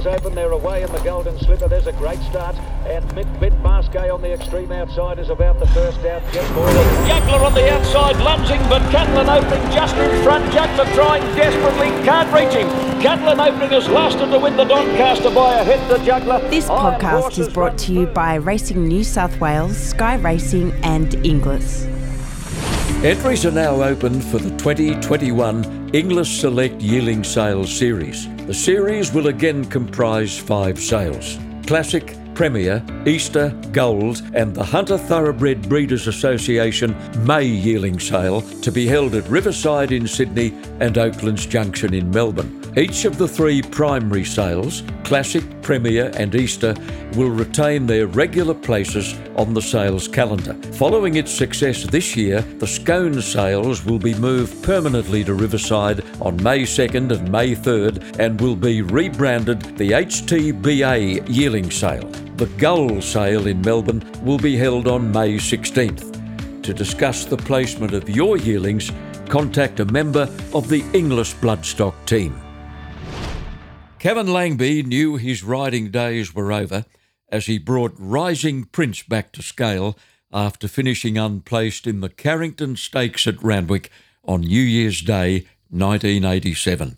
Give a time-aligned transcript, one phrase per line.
[0.00, 1.68] Sails open, they're away in the Golden Slipper.
[1.68, 2.56] There's a great start.
[2.86, 6.22] And Mick Bit Masquet on the extreme outside is about the first out.
[6.32, 6.48] Just
[7.06, 10.50] Juggler on the outside, lunging, but Catlin opening just in front.
[10.52, 12.68] Juggler trying desperately, can't reach him.
[13.02, 16.40] Catlin opening has lasted to win the Doncaster by a head to Juggler.
[16.48, 21.84] This podcast is brought to you by Racing New South Wales, Sky Racing, and Inglis.
[23.04, 28.28] Entries are now open for the 2021 Inglis Select Yearling Sales Series.
[28.50, 35.68] The series will again comprise five sales Classic, Premier, Easter, Gold, and the Hunter Thoroughbred
[35.68, 41.94] Breeders Association May Yearling Sale to be held at Riverside in Sydney and Oaklands Junction
[41.94, 42.59] in Melbourne.
[42.76, 46.72] Each of the three primary sales, Classic, Premier, and Easter,
[47.16, 50.54] will retain their regular places on the sales calendar.
[50.74, 56.40] Following its success this year, the Scone sales will be moved permanently to Riverside on
[56.44, 62.08] May 2nd and May 3rd and will be rebranded the HTBA Yearling Sale.
[62.36, 66.62] The Gold sale in Melbourne will be held on May 16th.
[66.62, 68.92] To discuss the placement of your yearlings,
[69.28, 72.40] contact a member of the Inglis Bloodstock team.
[74.00, 76.86] Kevin Langby knew his riding days were over
[77.28, 79.98] as he brought Rising Prince back to scale
[80.32, 83.90] after finishing unplaced in the Carrington Stakes at Randwick
[84.24, 86.96] on New Year's Day 1987.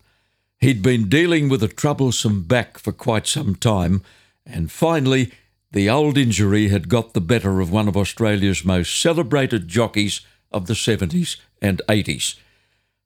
[0.60, 4.02] He'd been dealing with a troublesome back for quite some time,
[4.46, 5.32] and finally,
[5.72, 10.20] the old injury had got the better of one of Australia's most celebrated jockeys
[10.52, 12.36] of the 70s and 80s.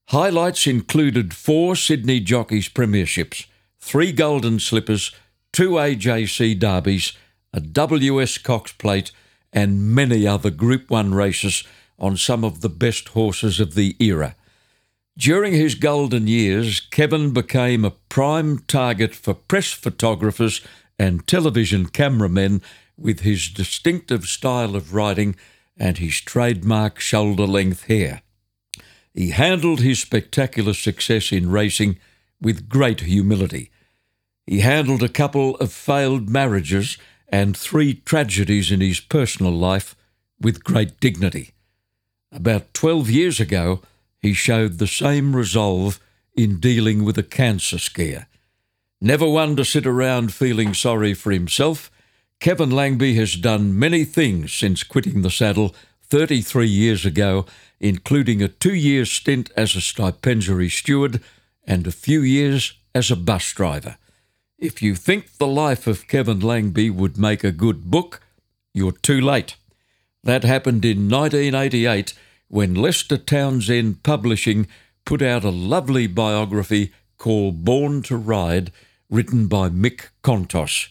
[0.09, 3.47] Highlights included four Sydney Jockeys Premierships
[3.87, 5.13] three Golden Slippers,
[5.53, 7.13] two AJC Derbies,
[7.53, 9.13] a WS Cox Plate,
[9.53, 11.63] and many other Group 1 races
[11.97, 14.35] on some of the best horses of the era.
[15.17, 20.61] During his golden years, Kevin became a prime target for press photographers
[20.99, 22.63] and television cameramen
[22.99, 25.37] with his distinctive style of riding
[25.77, 28.23] and his trademark shoulder length hair.
[29.15, 31.99] He handled his spectacular success in racing
[32.41, 33.71] with great humility.
[34.47, 36.99] He handled a couple of failed marriages
[37.29, 39.97] and three tragedies in his personal life
[40.41, 41.51] with great dignity.
[42.31, 43.83] About 12 years ago,
[44.21, 45.99] he showed the same resolve
[46.37, 48.29] in dealing with a cancer scare.
[49.01, 51.91] Never one to sit around feeling sorry for himself,
[52.39, 57.47] Kevin Langby has done many things since quitting the saddle 33 years ago,
[57.81, 61.21] including a two year stint as a stipendiary steward
[61.65, 63.97] and a few years as a bus driver.
[64.59, 68.21] If you think the life of Kevin Langby would make a good book,
[68.73, 69.57] you're too late.
[70.25, 72.15] That happened in 1988
[72.49, 74.67] when Lester Townsend Publishing
[75.05, 78.73] put out a lovely biography called Born to Ride,
[79.11, 80.89] written by Mick Kontos.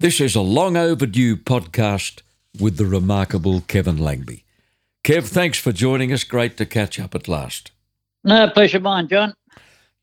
[0.00, 2.22] This is a long overdue podcast
[2.60, 4.42] with the remarkable Kevin Langby.
[5.04, 6.24] Kev, thanks for joining us.
[6.24, 7.70] Great to catch up at last.
[8.24, 9.34] No, pleasure mine, John.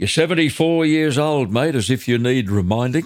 [0.01, 3.05] You're 74 years old, mate, as if you need reminding.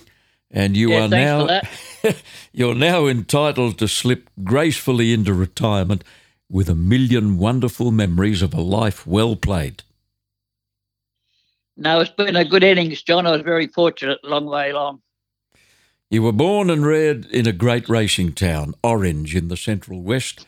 [0.50, 1.59] And you Yeah, are now
[2.53, 6.06] you're now entitled to slip gracefully into retirement
[6.50, 9.83] with a million wonderful memories of a life well played.
[11.78, 13.27] No, it's been a good innings, John.
[13.27, 15.01] I was very fortunate, long way along.
[16.09, 20.47] You were born and reared in a great racing town, Orange, in the Central West,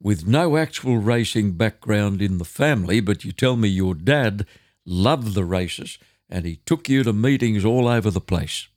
[0.00, 4.46] with no actual racing background in the family, but you tell me your dad
[4.88, 5.98] loved the races
[6.30, 8.68] and he took you to meetings all over the place.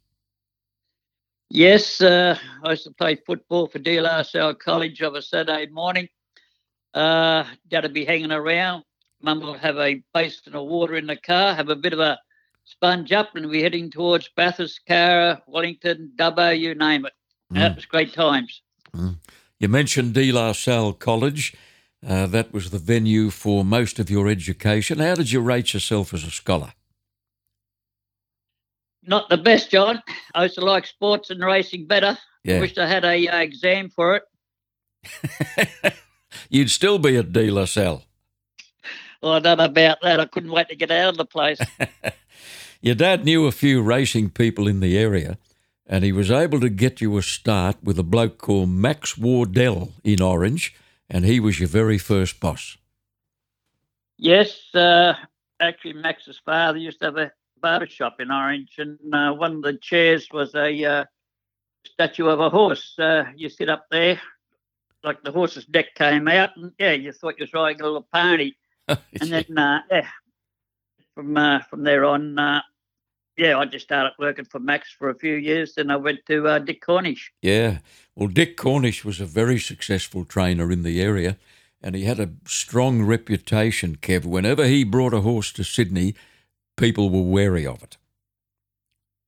[1.49, 5.67] Yes, uh, I used to play football for De La Salle College of a Saturday
[5.67, 6.07] morning.
[6.93, 8.83] Uh, Dad would be hanging around.
[9.21, 12.17] Mum would have a basin of water in the car, have a bit of a
[12.63, 17.13] sponge up, and we're heading towards Bathurst, Cowra, Wellington, Dubbo, you name it.
[17.51, 18.61] That was great times.
[18.93, 21.53] You mentioned De La Salle College.
[22.05, 24.99] Uh, that was the venue for most of your education.
[24.99, 26.73] How did you rate yourself as a scholar?
[29.03, 30.01] Not the best, John.
[30.33, 32.17] I used to like sports and racing better.
[32.43, 32.59] Yeah.
[32.59, 35.93] Wished I had a uh, exam for it.
[36.49, 38.03] You'd still be at De La Salle.
[39.21, 40.19] Well, I don't know about that.
[40.19, 41.59] I couldn't wait to get out of the place.
[42.81, 45.37] Your dad knew a few racing people in the area,
[45.85, 49.91] and he was able to get you a start with a bloke called Max Wardell
[50.03, 50.73] in Orange,
[51.11, 52.77] and he was your very first boss.
[54.17, 55.13] yes, uh,
[55.59, 57.31] actually, Max's father used to have a
[57.61, 61.05] barber shop in Orange, and uh, one of the chairs was a uh,
[61.83, 62.95] statue of a horse.
[62.97, 64.19] Uh, you sit up there,
[65.03, 68.07] like the horse's neck came out, and yeah, you thought you was riding a little
[68.11, 68.53] pony.
[69.21, 70.07] And then, uh, yeah,
[71.13, 72.61] from uh, from there on, uh,
[73.37, 75.73] yeah, I just started working for Max for a few years.
[75.75, 77.31] Then I went to uh, Dick Cornish.
[77.41, 77.79] Yeah.
[78.15, 81.37] Well, Dick Cornish was a very successful trainer in the area
[81.81, 84.25] and he had a strong reputation, Kev.
[84.25, 86.13] Whenever he brought a horse to Sydney,
[86.77, 87.97] people were wary of it.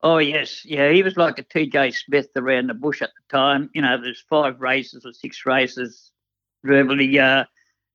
[0.06, 3.70] Oh yes, yeah, he was like a TJ Smith around the bush at the time.
[3.74, 6.12] You know, there's five races or six races.
[6.62, 7.46] Really, uh,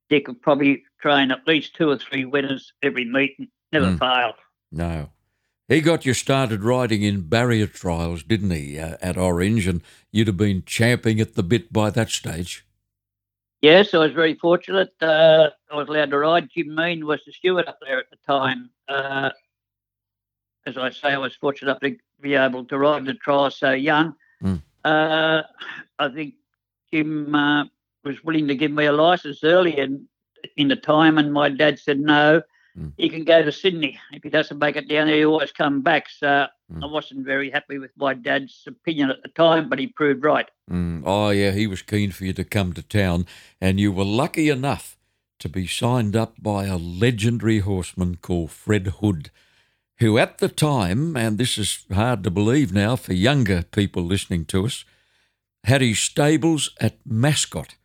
[0.08, 3.48] Dick could probably train at least two or three winners every meeting.
[3.72, 3.98] Never Mm.
[3.98, 4.34] failed.
[4.72, 5.10] No.
[5.68, 9.66] He got you started riding in barrier trials, didn't he, uh, at Orange?
[9.66, 12.64] And you'd have been champing at the bit by that stage.
[13.60, 14.94] Yes, I was very fortunate.
[15.00, 16.48] Uh, I was allowed to ride.
[16.50, 18.70] Jim Mean was the steward up there at the time.
[18.88, 19.30] Uh,
[20.64, 24.14] as I say, I was fortunate to be able to ride the trial so young.
[24.42, 24.62] Mm.
[24.84, 25.42] Uh,
[25.98, 26.34] I think
[26.92, 27.64] Jim uh,
[28.04, 30.08] was willing to give me a license early in,
[30.56, 32.40] in the time, and my dad said no.
[32.78, 32.92] Mm.
[32.96, 33.98] He can go to Sydney.
[34.12, 36.08] If he doesn't make it down there, he always come back.
[36.08, 36.84] So Mm.
[36.84, 40.48] I wasn't very happy with my dad's opinion at the time, but he proved right.
[40.70, 41.02] Mm.
[41.04, 43.26] Oh, yeah, he was keen for you to come to town,
[43.60, 44.98] and you were lucky enough
[45.38, 49.30] to be signed up by a legendary horseman called Fred Hood,
[49.98, 54.44] who at the time, and this is hard to believe now for younger people listening
[54.46, 54.84] to us,
[55.64, 57.76] had his stables at Mascot,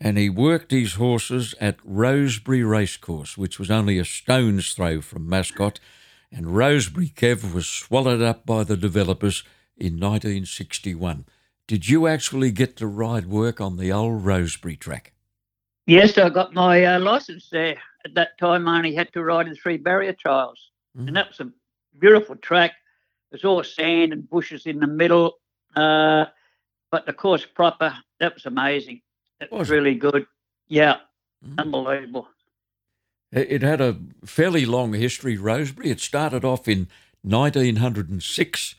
[0.00, 5.28] and he worked his horses at Rosebery Racecourse, which was only a stone's throw from
[5.28, 5.80] Mascot,
[6.32, 9.44] and Rosebery, Kev, was swallowed up by the developers
[9.76, 11.26] in 1961.
[11.66, 15.12] Did you actually get to ride work on the old Rosebery track?
[15.86, 17.76] Yes, I got my uh, license there.
[18.04, 21.08] At that time, I only had to ride in three barrier trials, Mm.
[21.08, 21.50] and that was a
[21.98, 22.72] beautiful track.
[23.30, 25.38] There's all sand and bushes in the middle,
[25.74, 26.26] uh,
[26.92, 29.02] but the course proper, that was amazing.
[29.44, 30.26] It was, really good.
[30.68, 30.96] Yeah,
[31.44, 31.58] Mm.
[31.58, 32.28] unbelievable.
[33.30, 35.86] It it had a fairly long history, Rosebery.
[35.90, 36.88] It started off in
[37.22, 38.74] 1906.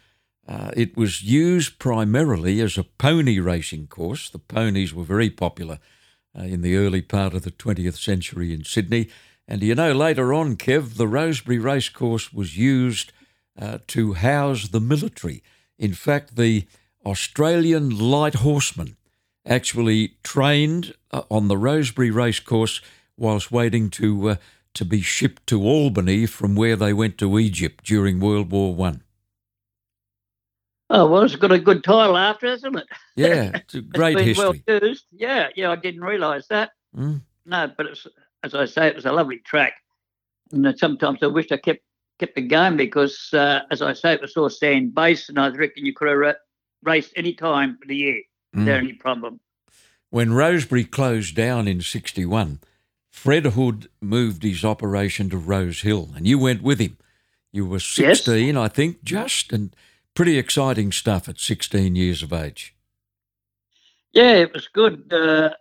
[0.48, 4.30] Uh, it was used primarily as a pony racing course.
[4.30, 5.80] The ponies were very popular
[6.38, 9.10] uh, in the early part of the 20th century in Sydney.
[9.48, 13.12] And you know, later on, Kev, the Rosebery Racecourse was used
[13.60, 15.44] uh, to house the military.
[15.78, 16.66] In fact, the
[17.06, 18.98] Australian Light Horsemen
[19.46, 22.82] actually trained uh, on the Rosebery Racecourse
[23.18, 24.36] whilst waiting to uh,
[24.74, 29.04] to be shipped to Albany from where they went to Egypt during World War One.
[30.90, 32.88] Oh well, it's got a good title after, isn't it?
[33.16, 34.64] Yeah, it's a It's great been history.
[34.68, 35.06] Well used.
[35.12, 35.72] Yeah, yeah.
[35.72, 36.72] I didn't realise that.
[36.96, 37.22] Mm.
[37.46, 38.08] No, but it's
[38.44, 39.74] as I say, it was a lovely track.
[40.52, 41.82] And sometimes I wish I kept
[42.20, 45.50] kept it going because, uh, as I say, it was all sand based, and I
[45.50, 46.34] reckon you could have ra-
[46.84, 48.22] raced any time of the year
[48.56, 48.60] Mm.
[48.60, 49.40] without any problem.
[50.10, 52.60] When Rosebery closed down in 61,
[53.10, 56.98] Fred Hood moved his operation to Rose Hill, and you went with him.
[57.52, 59.76] You were 16, I think, just, and
[60.14, 62.76] pretty exciting stuff at 16 years of age.
[64.14, 65.12] Yeah, it was good.
[65.12, 65.52] Uh,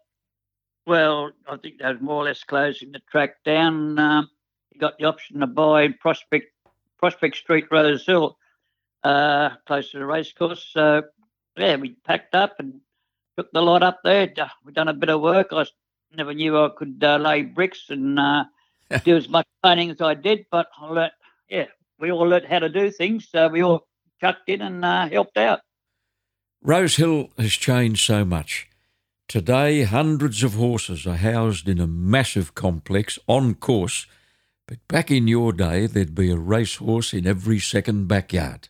[0.86, 3.98] well, I think they was more or less closing the track down.
[3.98, 4.30] Um,
[4.72, 6.52] you got the option to buy Prospect
[6.98, 8.38] Prospect Street, Rose Hill,
[9.02, 10.68] uh, close to the racecourse.
[10.72, 11.02] So
[11.56, 12.80] yeah, we packed up and
[13.36, 14.32] took the lot up there.
[14.64, 15.48] We done a bit of work.
[15.52, 15.66] I
[16.16, 18.44] never knew I could uh, lay bricks and uh,
[19.04, 21.12] do as much painting as I did, but I learnt.
[21.48, 21.66] Yeah,
[21.98, 23.28] we all learnt how to do things.
[23.30, 23.86] So we all
[24.20, 25.60] chucked in and uh, helped out.
[26.62, 28.68] Rose Hill has changed so much.
[29.28, 34.06] Today, hundreds of horses are housed in a massive complex on course,
[34.66, 38.68] but back in your day, there'd be a racehorse in every second backyard.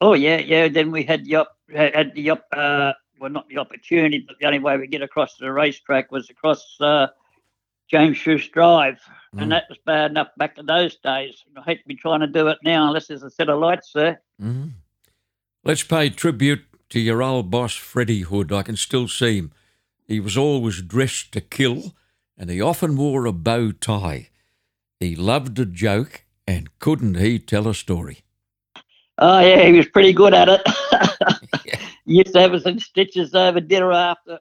[0.00, 0.68] Oh yeah, yeah.
[0.68, 4.58] Then we had op- had the op- uh, well, not the opportunity, but the only
[4.58, 7.06] way we get across to the racetrack was across uh,
[7.90, 8.98] James Ruse Drive,
[9.34, 9.42] Mm.
[9.44, 11.42] and that was bad enough back in those days.
[11.56, 13.90] I hate to be trying to do it now unless there's a set of lights
[13.94, 14.20] there.
[14.38, 14.72] Mm.
[15.64, 18.52] Let's pay tribute to your old boss, Freddie Hood.
[18.52, 19.52] I can still see him.
[20.06, 21.94] He was always dressed to kill,
[22.36, 24.28] and he often wore a bow tie.
[25.00, 28.18] He loved a joke, and couldn't he tell a story?
[29.16, 30.60] Oh yeah, he was pretty good at it.
[32.04, 34.38] used to have us in stitches over dinner after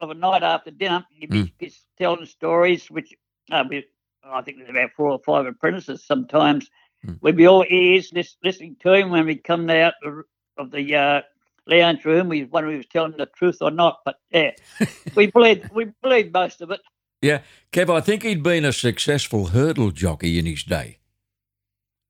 [0.00, 1.04] of a night after dinner.
[1.10, 3.14] He'd be just telling stories, which
[3.50, 3.84] uh, we,
[4.24, 6.68] I think there's about four or five apprentices sometimes.
[7.06, 7.18] Mm.
[7.20, 10.24] We'd be all ears lis- listening to him when we come out of-
[10.70, 11.22] the uh,
[11.66, 12.28] lounge room.
[12.28, 14.00] We wonder if he was telling the truth or not.
[14.04, 14.50] But yeah,
[15.16, 16.80] we believed we believed most of it.
[17.22, 17.40] Yeah,
[17.72, 20.98] Kev, I think he'd been a successful hurdle jockey in his day.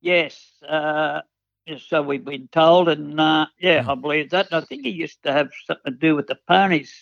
[0.00, 1.31] Yes, uh, yes,
[1.78, 3.88] so we've been told, and uh, yeah, Mm.
[3.88, 4.48] I believe that.
[4.50, 6.92] And I think he used to have something to do with the ponies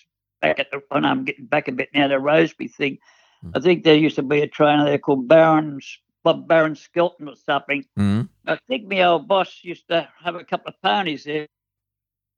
[0.41, 0.81] back at the.
[0.91, 2.09] And I'm getting back a bit now.
[2.09, 2.99] The Roseby thing.
[3.45, 3.53] Mm.
[3.57, 5.81] I think there used to be a trainer there called Baron
[6.23, 7.85] Bob Baron Skelton or something.
[7.99, 8.29] Mm.
[8.47, 11.47] I think my old boss used to have a couple of ponies there.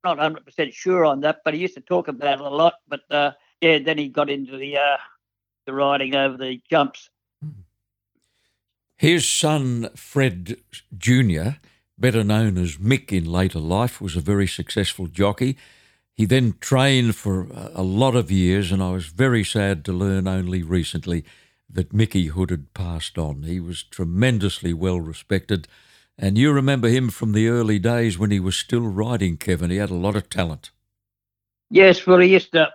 [0.04, 2.74] Not 100% sure on that, but he used to talk about it a lot.
[2.88, 4.96] But uh, yeah, then he got into the uh,
[5.66, 7.08] the riding over the jumps.
[8.96, 10.58] His son, Fred
[10.96, 11.56] Jr.,
[12.02, 15.56] better known as Mick in later life, was a very successful jockey.
[16.12, 20.26] He then trained for a lot of years, and I was very sad to learn
[20.26, 21.24] only recently
[21.70, 23.44] that Mickey Hood had passed on.
[23.44, 25.68] He was tremendously well respected,
[26.18, 29.70] and you remember him from the early days when he was still riding, Kevin.
[29.70, 30.72] He had a lot of talent.
[31.70, 32.68] Yes, well, he used to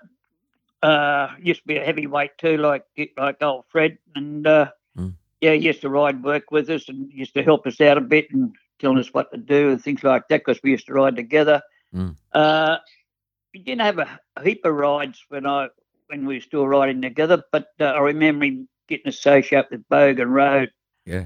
[0.82, 2.86] uh, used to be a heavyweight too, like
[3.18, 5.14] like old Fred, and uh, mm.
[5.42, 8.02] yeah, he used to ride work with us and used to help us out a
[8.02, 10.94] bit and telling us what to do and things like that because we used to
[10.94, 11.62] ride together.
[11.94, 12.16] Mm.
[12.34, 12.78] Uh,
[13.54, 15.68] we didn't have a, a, heap of rides when I
[16.08, 20.30] when we were still riding together, but uh, I remember him getting associated with Bogan
[20.30, 20.72] Road.
[21.06, 21.26] Yeah.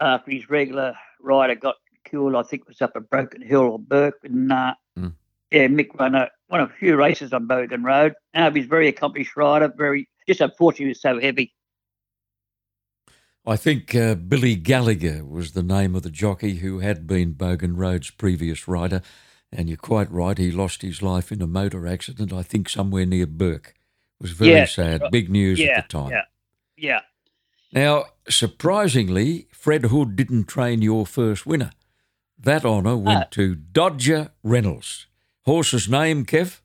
[0.00, 3.78] After his regular rider got killed, I think it was up at Broken Hill or
[3.78, 5.12] Bourke, and uh, mm.
[5.50, 8.14] yeah, Mick won a won a few races on Bogan Road.
[8.34, 9.72] Now he's a very accomplished rider.
[9.76, 11.52] Very just unfortunately, he was so heavy.
[13.48, 17.78] I think uh, Billy Gallagher was the name of the jockey who had been Bogan
[17.78, 19.00] Road's previous rider.
[19.50, 23.06] And you're quite right, he lost his life in a motor accident, I think somewhere
[23.06, 23.68] near Bourke.
[24.20, 25.02] It was very yeah, sad.
[25.10, 26.10] Big news yeah, at the time.
[26.10, 26.24] Yeah.
[26.76, 27.00] Yeah.
[27.72, 31.70] Now, surprisingly, Fred Hood didn't train your first winner.
[32.38, 35.06] That honour went uh, to Dodger Reynolds.
[35.46, 36.60] Horse's name, Kev?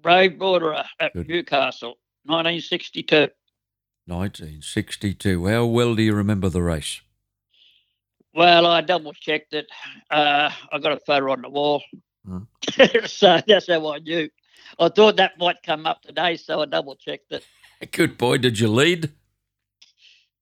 [0.00, 1.26] Brave Borderer at Good.
[1.26, 3.28] Newcastle, 1962.
[4.06, 5.46] 1962.
[5.46, 7.00] How well do you remember the race?
[8.34, 9.66] Well, I double checked it.
[10.10, 11.82] Uh, I got a photo on the wall.
[12.28, 12.46] Mm.
[13.08, 14.28] so that's how I knew.
[14.78, 17.44] I thought that might come up today, so I double checked it.
[17.92, 18.38] Good boy.
[18.38, 19.10] Did you lead?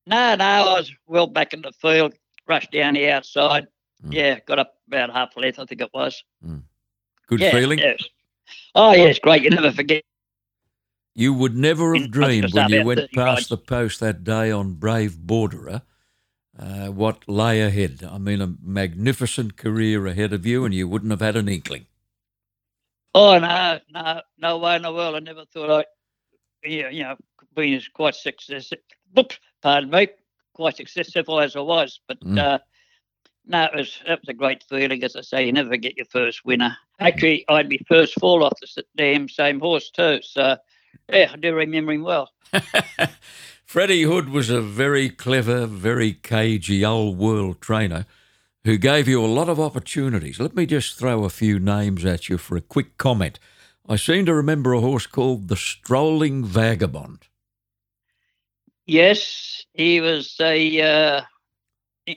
[0.05, 0.45] No, no.
[0.45, 2.13] I was well back in the field,
[2.47, 3.67] rushed down the outside.
[4.05, 4.13] Mm.
[4.13, 6.23] Yeah, got up about half a length, I think it was.
[6.45, 6.63] Mm.
[7.27, 7.79] Good yeah, feeling?
[7.79, 8.03] Yes.
[8.75, 9.41] Oh, yes, great.
[9.41, 10.03] You never forget.
[11.15, 15.17] You would never have dreamed when you went past the post that day on Brave
[15.17, 15.81] Borderer
[16.57, 18.07] uh, what lay ahead.
[18.09, 21.85] I mean, a magnificent career ahead of you, and you wouldn't have had an inkling.
[23.13, 25.15] Oh, no, no, no way in the world.
[25.15, 25.85] I never thought I,
[26.67, 27.15] yeah, you know,
[27.55, 28.77] being quite successful.
[29.61, 30.09] Pardon me,
[30.53, 32.37] quite successful as I was, but mm.
[32.37, 32.59] uh,
[33.45, 35.03] no, it was that was a great feeling.
[35.03, 36.75] As I say, you never get your first winner.
[36.99, 40.19] Actually, I'd be first fall off the damn same horse too.
[40.21, 40.57] So,
[41.11, 42.31] yeah, I do remember him well.
[43.65, 48.05] Freddie Hood was a very clever, very cagey old world trainer
[48.63, 50.39] who gave you a lot of opportunities.
[50.39, 53.39] Let me just throw a few names at you for a quick comment.
[53.87, 57.27] I seem to remember a horse called the Strolling Vagabond.
[58.87, 60.81] Yes, he was a.
[60.81, 61.21] Uh,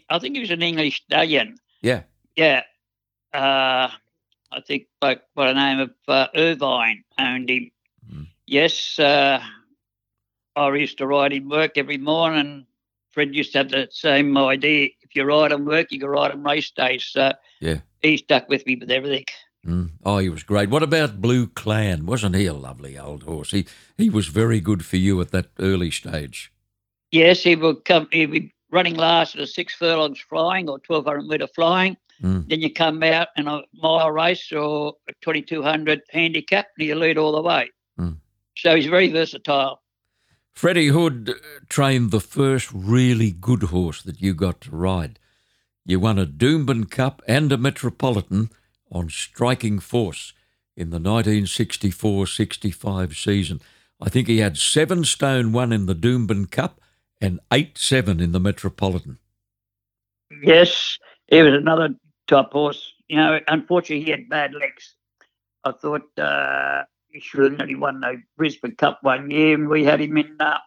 [0.08, 1.56] I think he was an English stallion.
[1.82, 2.02] Yeah.
[2.37, 2.62] Yeah.
[3.32, 3.90] Uh,
[4.50, 7.70] I think like by the name of uh, Irvine owned him.
[8.49, 8.99] Yes.
[8.99, 9.40] Uh,
[10.57, 12.67] I used to ride him work every morning.
[13.11, 14.88] Fred used to have the same idea.
[15.02, 17.05] If you ride him work, you can ride him race days.
[17.05, 19.26] So yeah, he stuck with me with everything.
[19.67, 19.90] Mm.
[20.05, 20.71] Oh, he was great.
[20.71, 22.07] What about Blue Clan?
[22.07, 23.50] Wasn't he a lovely old horse?
[23.50, 26.52] He he was very good for you at that early stage.
[27.11, 28.09] Yes, he would come.
[28.12, 31.97] He'd be running last at a six furlongs flying or twelve hundred metre flying.
[32.23, 32.49] Mm.
[32.49, 36.88] Then you come out in a mile race or a twenty two hundred handicap, and
[36.88, 37.71] you lead all the way.
[38.58, 39.82] So he's very versatile.
[40.52, 41.34] Freddie Hood
[41.68, 45.20] trained the first really good horse that you got to ride.
[45.84, 48.50] You won a Doomben Cup and a Metropolitan
[48.90, 50.32] on striking force
[50.76, 53.60] in the 1964 65 season.
[54.00, 56.80] I think he had seven stone one in the Doomben Cup
[57.20, 59.18] and eight seven in the Metropolitan.
[60.42, 60.98] Yes,
[61.28, 61.90] he was another
[62.26, 62.92] top horse.
[63.08, 64.94] You know, unfortunately, he had bad legs.
[65.64, 66.82] I thought uh,
[67.18, 70.37] he should have only won the Brisbane Cup one year, and we had him in
[70.38, 70.58] uh,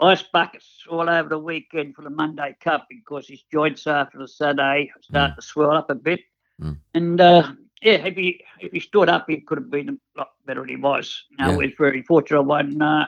[0.00, 4.26] ice buckets all over the weekend for the Monday Cup because his joints after the
[4.26, 5.36] Saturday start mm.
[5.36, 6.20] to swell up a bit.
[6.60, 6.78] Mm.
[6.94, 10.30] And uh, yeah, if he if he stood up, he could have been a lot
[10.44, 11.22] better than he was.
[11.38, 11.56] Now yeah.
[11.56, 12.40] was very fortunate.
[12.40, 13.06] I won uh,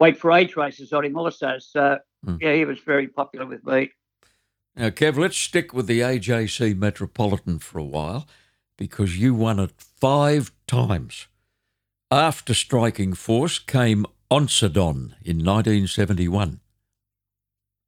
[0.00, 1.58] weight for age races on him also.
[1.58, 2.38] So mm.
[2.40, 3.90] yeah, he was very popular with me.
[4.74, 8.26] Now, Kev, let's stick with the AJC Metropolitan for a while
[8.78, 11.28] because you won it five times.
[12.12, 16.60] After striking force came Onsadon in 1971.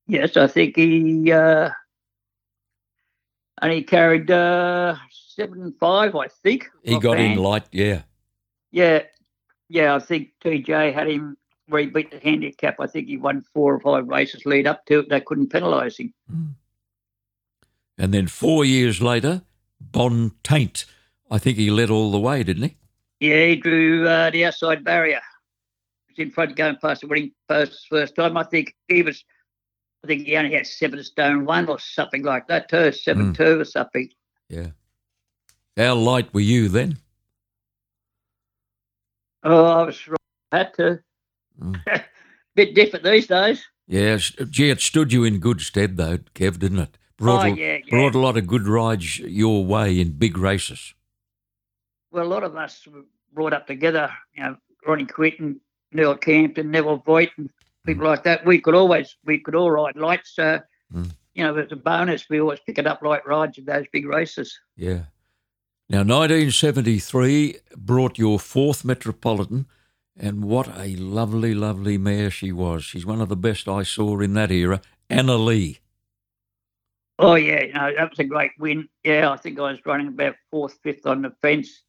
[0.06, 1.68] Yes, I think he uh,
[3.60, 6.16] and he carried uh, seven five.
[6.16, 7.34] I think he got hand.
[7.34, 7.64] in light.
[7.70, 8.04] Yeah,
[8.70, 9.02] yeah,
[9.68, 9.94] yeah.
[9.94, 11.36] I think TJ had him
[11.68, 12.76] where he beat the handicap.
[12.80, 15.10] I think he won four or five races lead up to it.
[15.10, 16.14] They couldn't penalise him.
[16.32, 16.54] Mm.
[17.98, 19.42] And then four years later,
[19.78, 20.86] Bon Taint.
[21.30, 22.76] I think he led all the way, didn't he?
[23.20, 25.20] Yeah, he drew uh, the outside barrier.
[26.08, 28.36] He was in front going past the winning post first time.
[28.36, 29.24] I think he was,
[30.02, 33.36] I think he only had seven stone one or something like that too, seven Mm.
[33.36, 34.08] two or something.
[34.48, 34.68] Yeah.
[35.76, 36.98] How light were you then?
[39.42, 40.18] Oh, I was right.
[40.52, 41.00] Had to.
[41.60, 42.04] Mm.
[42.54, 43.64] Bit different these days.
[43.86, 46.98] Yeah, gee, it stood you in good stead though, Kev, didn't it?
[47.16, 47.90] Brought, oh, yeah, yeah.
[47.90, 50.94] brought a lot of good rides your way in big races.
[52.14, 53.02] Well, a lot of us were
[53.32, 54.10] brought up together.
[54.34, 54.56] You know,
[54.86, 55.60] Ronnie Quinton,
[55.92, 57.50] Neil Campton, Neville Voigt, and
[57.84, 58.46] people like that.
[58.46, 60.34] We could always, we could all ride lights.
[60.34, 60.60] So,
[60.92, 61.10] Mm.
[61.34, 64.06] you know, as a bonus, we always pick it up light rides in those big
[64.06, 64.58] races.
[64.76, 65.04] Yeah.
[65.88, 69.66] Now, 1973 brought your fourth Metropolitan,
[70.16, 72.84] and what a lovely, lovely mare she was.
[72.84, 74.80] She's one of the best I saw in that era,
[75.10, 75.80] Anna Lee.
[77.18, 78.88] Oh yeah, you know, that was a great win.
[79.04, 81.82] Yeah, I think I was running about fourth, fifth on the fence.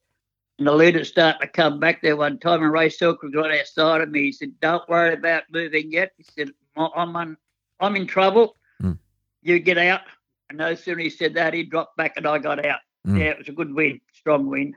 [0.57, 3.59] And the leader started to come back there one time, and Ray Silk was right
[3.59, 4.23] outside of me.
[4.23, 7.37] He said, "Don't worry about moving yet." He said, "I- "I'm on,
[7.81, 8.55] I'm in trouble.
[8.79, 8.93] Hmm.
[9.41, 10.01] You get out."
[10.49, 12.79] And no sooner he said that, he dropped back, and I got out.
[13.03, 13.17] Hmm.
[13.17, 14.73] Yeah, it was a good win, strong win.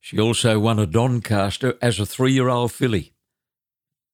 [0.00, 3.12] She also won a Doncaster as a three-year-old filly.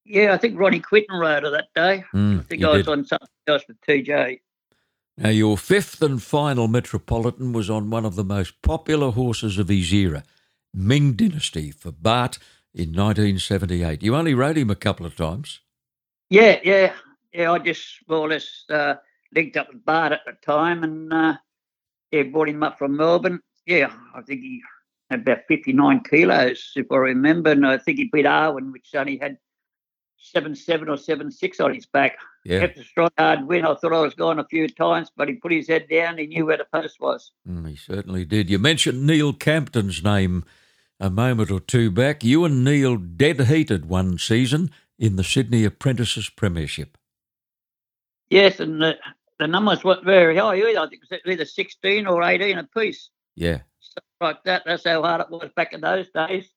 [0.04, 2.04] Yeah, I think Ronnie Quinton rode her that day.
[2.14, 2.92] Mm, I think I was did.
[2.92, 4.40] on something else with TJ.
[5.18, 9.68] Now, your fifth and final Metropolitan was on one of the most popular horses of
[9.68, 10.22] his era,
[10.74, 12.38] Ming Dynasty, for Bart
[12.74, 14.02] in 1978.
[14.02, 15.60] You only rode him a couple of times.
[16.30, 16.92] Yeah, yeah,
[17.32, 17.52] yeah.
[17.52, 18.94] I just more or less uh,
[19.34, 21.36] linked up with Bart at the time, and uh,
[22.12, 23.40] yeah, brought him up from Melbourne.
[23.66, 24.62] Yeah, I think he
[25.10, 29.16] had about fifty-nine kilos, if I remember, and I think he beat Arwon, which only
[29.16, 29.38] had
[30.18, 32.18] seven seven or seven six on his back.
[32.44, 32.60] Yeah.
[32.60, 33.64] Kept a strong hard win.
[33.64, 36.18] I thought I was gone a few times, but he put his head down.
[36.18, 37.32] He knew where the post was.
[37.48, 38.50] Mm, he certainly did.
[38.50, 40.44] You mentioned Neil Campton's name
[41.00, 42.24] a moment or two back.
[42.24, 46.98] You and Neil dead heated one season in the Sydney Apprentices Premiership.
[48.30, 48.96] Yes, and the,
[49.38, 50.80] the numbers weren't very high either.
[50.80, 53.10] I think it was either sixteen or eighteen apiece.
[53.36, 53.60] Yeah.
[53.80, 54.62] Stuff like that.
[54.66, 56.50] That's how hard it was back in those days.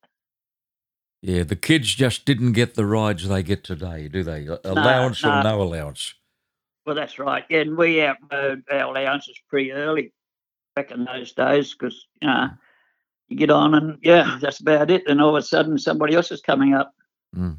[1.21, 4.47] Yeah, the kids just didn't get the rides they get today, do they?
[4.63, 5.41] Allowance or no.
[5.43, 6.15] no allowance?
[6.84, 7.45] Well, that's right.
[7.47, 10.13] Yeah, and we outrode our allowances pretty early
[10.75, 12.49] back in those days because, you know,
[13.31, 15.07] you get on and, yeah, that's about it.
[15.07, 16.93] And all of a sudden, somebody else is coming up.
[17.35, 17.57] Mm.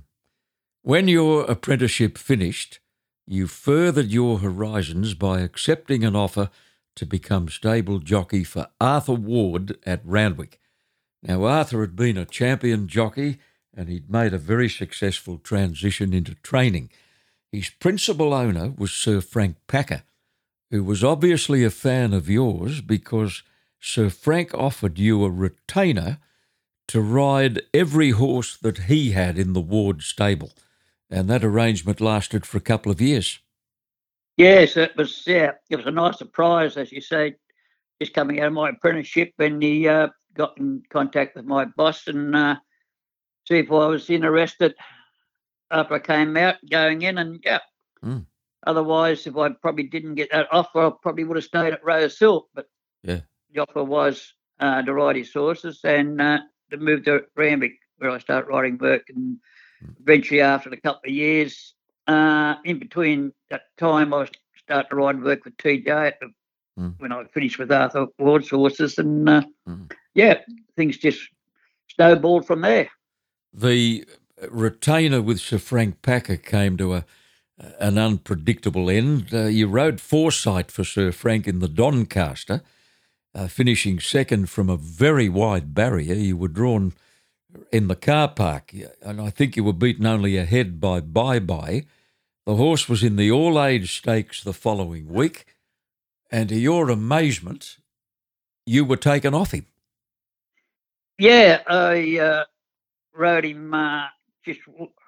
[0.83, 2.81] When your apprenticeship finished,
[3.27, 6.51] you furthered your horizons by accepting an offer
[6.97, 10.59] to become stable jockey for Arthur Ward at Randwick.
[11.23, 13.39] Now, Arthur had been a champion jockey
[13.75, 16.91] and he'd made a very successful transition into training.
[17.51, 20.03] His principal owner was Sir Frank Packer,
[20.71, 23.43] who was obviously a fan of yours because
[23.85, 26.19] Sir Frank offered you a retainer
[26.87, 30.53] to ride every horse that he had in the Ward stable.
[31.11, 33.41] And that arrangement lasted for a couple of years.
[34.37, 37.35] Yes, it was, yeah, it was a nice surprise, as you say,
[38.01, 39.33] just coming out of my apprenticeship.
[39.41, 42.57] And he uh, got in contact with my boss and uh,
[43.49, 44.75] see if I was interested
[45.73, 47.19] after I came out going in.
[47.19, 47.59] And, yeah,
[48.05, 48.27] Mm.
[48.67, 52.19] otherwise, if I probably didn't get that offer, I probably would have stayed at Rose
[52.19, 52.49] Hill.
[52.55, 52.67] But
[53.03, 53.21] Yeah.
[53.53, 58.11] The offer was uh, to ride his horses and uh, to move to Randwick, where
[58.11, 59.05] I started riding work.
[59.09, 59.39] And
[60.01, 61.75] eventually, after a couple of years,
[62.07, 66.33] uh, in between that time, I started to ride work with TJ the,
[66.79, 66.95] Mm.
[67.01, 68.97] when I finished with Arthur Ward's horses.
[68.97, 69.93] And uh, Mm.
[70.15, 70.41] yeah,
[70.75, 71.21] things just
[71.95, 72.89] snowballed from there.
[73.53, 74.07] The
[74.51, 77.05] retainer with Sir Frank Packer came to a
[77.79, 79.35] an unpredictable end.
[79.35, 82.63] Uh, you rode foresight for Sir Frank in the Doncaster,
[83.35, 86.15] uh, finishing second from a very wide barrier.
[86.15, 86.93] You were drawn
[87.71, 91.87] in the car park, and I think you were beaten only ahead by Bye Bye.
[92.47, 95.47] The horse was in the All Age Stakes the following week,
[96.31, 97.79] and to your amazement,
[98.67, 99.67] you were taken off him.
[101.19, 102.45] Yeah, I uh,
[103.15, 103.73] rode him.
[103.73, 104.07] Uh,
[104.45, 104.61] just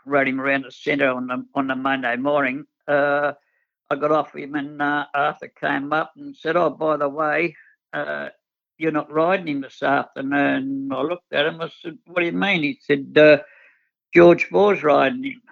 [0.07, 2.67] rode him around the centre on the on the Monday morning.
[2.87, 3.33] Uh,
[3.91, 7.57] I got off him, and uh, Arthur came up and said, "Oh, by the way,
[7.95, 8.29] uh,
[8.79, 11.61] you're not riding him this afternoon." I looked at him.
[11.61, 13.39] I said, "What do you mean?" He said, uh,
[14.15, 15.43] "George Moore's riding him."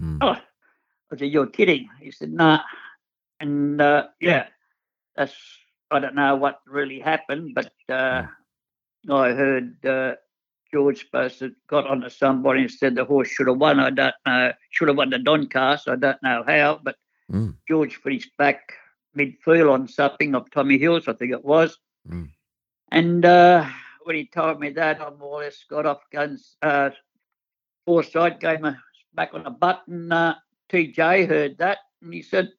[0.00, 0.18] Mm.
[0.22, 0.36] Oh,
[1.12, 2.60] I said, "You're kidding." He said, "Nah,"
[3.40, 4.46] and uh, yeah,
[5.16, 5.36] that's
[5.90, 8.22] I don't know what really happened, but uh,
[9.10, 10.14] I heard uh,
[10.72, 13.78] George supposed to got onto somebody and said the horse should have won.
[13.78, 14.52] I don't know.
[14.70, 15.92] Should have won the Doncaster.
[15.92, 16.96] I don't know how, but
[17.32, 17.56] Mm.
[17.66, 18.60] George finished back
[19.14, 21.78] mid on something of Tommy Hills, I think it was.
[22.08, 22.30] Mm.
[22.90, 23.66] And uh,
[24.04, 26.56] when he told me that, I more or less got off guns.
[26.62, 26.90] Uh,
[27.86, 28.70] Forsyth gave me
[29.14, 30.10] back on the button.
[30.10, 30.34] Uh,
[30.70, 32.50] TJ heard that and he said,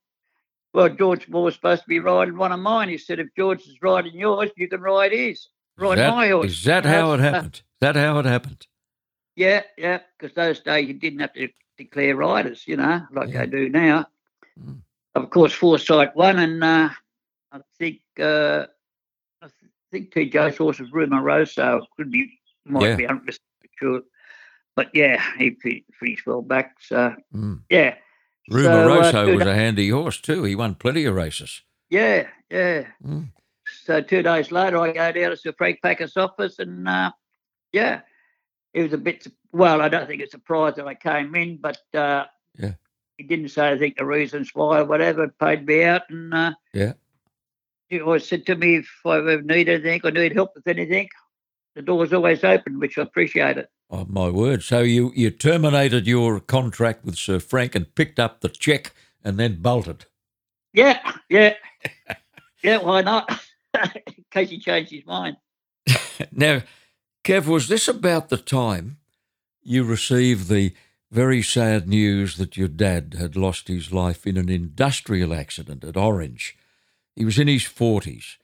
[0.74, 2.90] Well, George Moore was supposed to be riding one of mine.
[2.90, 5.48] He said, If George is riding yours, you can ride his.
[5.78, 6.52] Ride that, my horse.
[6.52, 7.56] Is that how it Uh, happened?
[7.56, 8.68] Is that how it happened?
[9.36, 13.42] Yeah, yeah, because those days you didn't have to declare riders, you know, like Yeah.
[13.42, 14.06] they do now.
[14.58, 14.82] Mm.
[15.16, 16.90] Of course, Foresight won, and uh,
[17.52, 18.66] I think uh,
[19.42, 21.82] I th- think TJ's horse was Rumoroso.
[21.96, 22.96] Could be, might Yeah.
[22.96, 23.38] be 100
[23.80, 24.02] sure,
[24.76, 26.76] but yeah, he fi- finished well back.
[26.82, 27.62] So Mm.
[27.70, 27.96] yeah,
[28.52, 30.44] So, uh, Rumoroso was a handy horse too.
[30.44, 31.62] He won plenty of races.
[31.90, 32.88] yeah, yeah.
[33.04, 33.32] Mm.
[33.86, 37.12] So two days later, I go down to Sir Frank Packer's office, and uh,
[37.72, 38.02] yeah,
[38.74, 39.26] it was a bit.
[39.54, 42.26] Well, I don't think it's surprised that I came in, but uh,
[42.60, 42.74] Yeah.
[43.18, 45.28] He didn't say I think the reasons why or whatever.
[45.28, 46.94] Paid me out, and uh, Yeah.
[47.90, 51.10] he always said to me if I ever need anything or need help with anything,
[51.76, 53.70] the door's always open, which I appreciate it.
[53.90, 54.64] Oh my word!
[54.64, 59.38] So you you terminated your contract with Sir Frank and picked up the check and
[59.38, 60.06] then bolted.
[60.74, 61.00] Yeah,
[61.30, 61.54] yeah,
[62.64, 62.78] yeah.
[62.78, 63.30] Why not?
[64.08, 65.38] In case he changed his mind.
[66.32, 66.62] Now,
[67.24, 68.98] Kev, was this about the time
[69.62, 70.74] you received the
[71.16, 75.96] very sad news that your dad had lost his life in an industrial accident at
[75.96, 76.58] Orange?
[77.16, 78.36] He was in his 40s,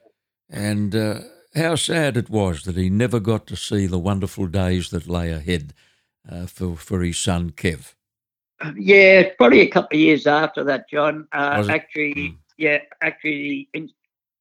[0.49, 1.19] and uh,
[1.53, 5.31] how sad it was that he never got to see the wonderful days that lay
[5.31, 5.73] ahead
[6.31, 7.93] uh, for, for his son, Kev.
[8.77, 11.27] Yeah, probably a couple of years after that, John.
[11.33, 12.37] Uh, actually, Mm.
[12.57, 13.89] yeah, actually, the in-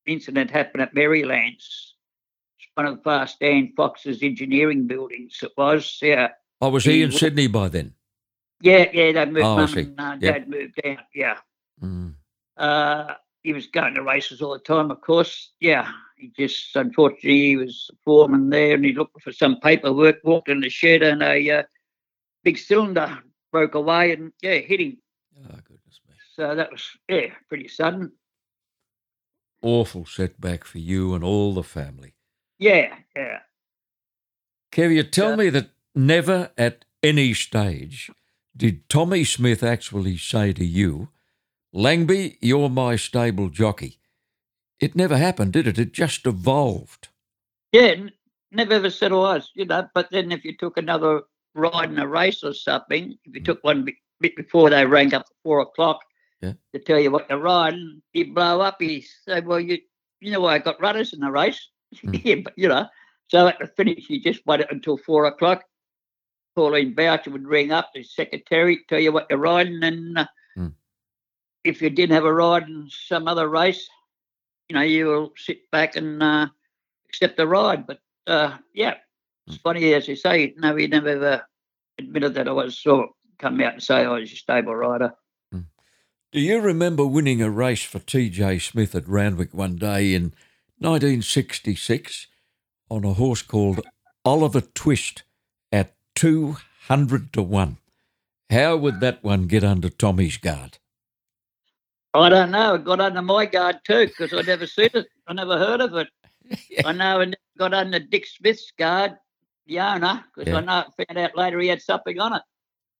[0.06, 1.96] incident happened at Maryland's.
[2.58, 5.38] It's one of uh, Dan Fox's engineering buildings.
[5.42, 6.28] It was, yeah,
[6.60, 7.94] Oh, was he He in Sydney by then?
[8.60, 9.12] Yeah, yeah.
[9.12, 9.44] They moved.
[9.46, 10.32] Oh, Mum and uh, Yeah.
[10.32, 10.98] Dad moved down.
[11.14, 11.36] Yeah.
[11.82, 12.14] Mm.
[12.56, 15.52] Uh, he was going to races all the time, of course.
[15.60, 20.16] Yeah, he just unfortunately he was a foreman there, and he looked for some paperwork.
[20.24, 21.62] Walked in the shed, and a uh,
[22.44, 23.18] big cylinder
[23.50, 24.98] broke away, and yeah, hit him.
[25.38, 26.14] Oh, goodness me.
[26.34, 28.12] So that was yeah, pretty sudden.
[29.62, 32.14] Awful setback for you and all the family.
[32.58, 33.40] Yeah, yeah.
[34.72, 35.36] Kev, you tell Yeah.
[35.36, 38.10] me that never at any stage
[38.60, 41.08] did Tommy Smith actually say to you,
[41.74, 43.98] Langby, you're my stable jockey.
[44.78, 45.78] It never happened, did it?
[45.78, 47.08] It just evolved.
[47.72, 47.94] Yeah,
[48.52, 49.88] never ever said I was, you know.
[49.94, 51.22] But then if you took another
[51.54, 55.14] ride in a race or something, if you took one bit, bit before they rang
[55.14, 56.00] up at four o'clock
[56.42, 56.52] Yeah.
[56.74, 57.76] to tell you what to ride,
[58.12, 58.76] he'd blow up.
[58.80, 59.78] He'd say, "Well, you,
[60.20, 61.66] you know, I got runners in the race."
[62.04, 62.20] Mm.
[62.24, 62.86] yeah, but you know,
[63.28, 65.64] so at the finish, you just waited until four o'clock.
[66.60, 70.26] Pauline Boucher would ring up the secretary, tell you what you're riding, and uh,
[70.58, 70.74] Mm.
[71.64, 73.88] if you didn't have a ride in some other race,
[74.68, 76.48] you know, you will sit back and uh,
[77.08, 77.86] accept the ride.
[77.86, 78.96] But uh, yeah,
[79.46, 80.52] it's funny as you say.
[80.58, 81.42] No, he never ever
[81.98, 85.14] admitted that I was sort of come out and say I was a stable rider.
[85.52, 90.34] Do you remember winning a race for TJ Smith at Randwick one day in
[90.78, 92.26] 1966
[92.90, 93.80] on a horse called
[94.26, 95.22] Oliver Twist
[96.20, 97.78] 200 to 1?
[98.50, 100.76] How would that one get under Tommy's guard?
[102.12, 102.74] I don't know.
[102.74, 105.06] It got under my guard too because I never seen it.
[105.26, 106.08] I never heard of it.
[106.84, 109.16] I know it got under Dick Smith's guard,
[109.66, 110.58] the owner, because Yeah.
[110.58, 112.42] I know found out later he had something on it.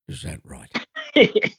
[0.08, 0.72] Is that right?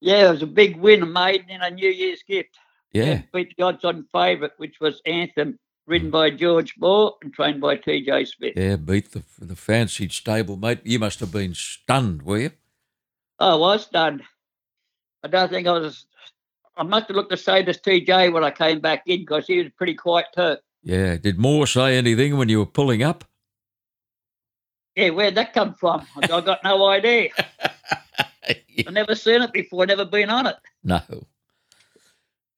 [0.00, 2.56] yeah, it was a big win made in a New Year's gift.
[2.94, 3.20] Yeah.
[3.34, 7.76] beat the odds on favourite, which was Anthem, ridden by George Moore and trained by
[7.76, 8.52] TJ Smith.
[8.56, 10.80] Yeah, beat the the fancied stablemate.
[10.84, 12.50] You must have been stunned, were you?
[13.40, 14.22] Oh, I was stunned.
[15.24, 16.06] I don't think I was.
[16.76, 19.58] I must have looked the same as TJ when I came back in because he
[19.58, 20.56] was pretty quiet too.
[20.82, 21.16] Yeah.
[21.16, 23.24] Did Moore say anything when you were pulling up?
[24.94, 26.06] Yeah, where'd that come from?
[26.16, 27.30] I I got no idea.
[28.86, 30.56] I've never seen it before, never been on it.
[30.84, 31.00] no.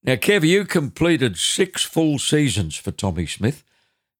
[0.02, 3.62] Now, Kev, you completed six full seasons for Tommy Smith,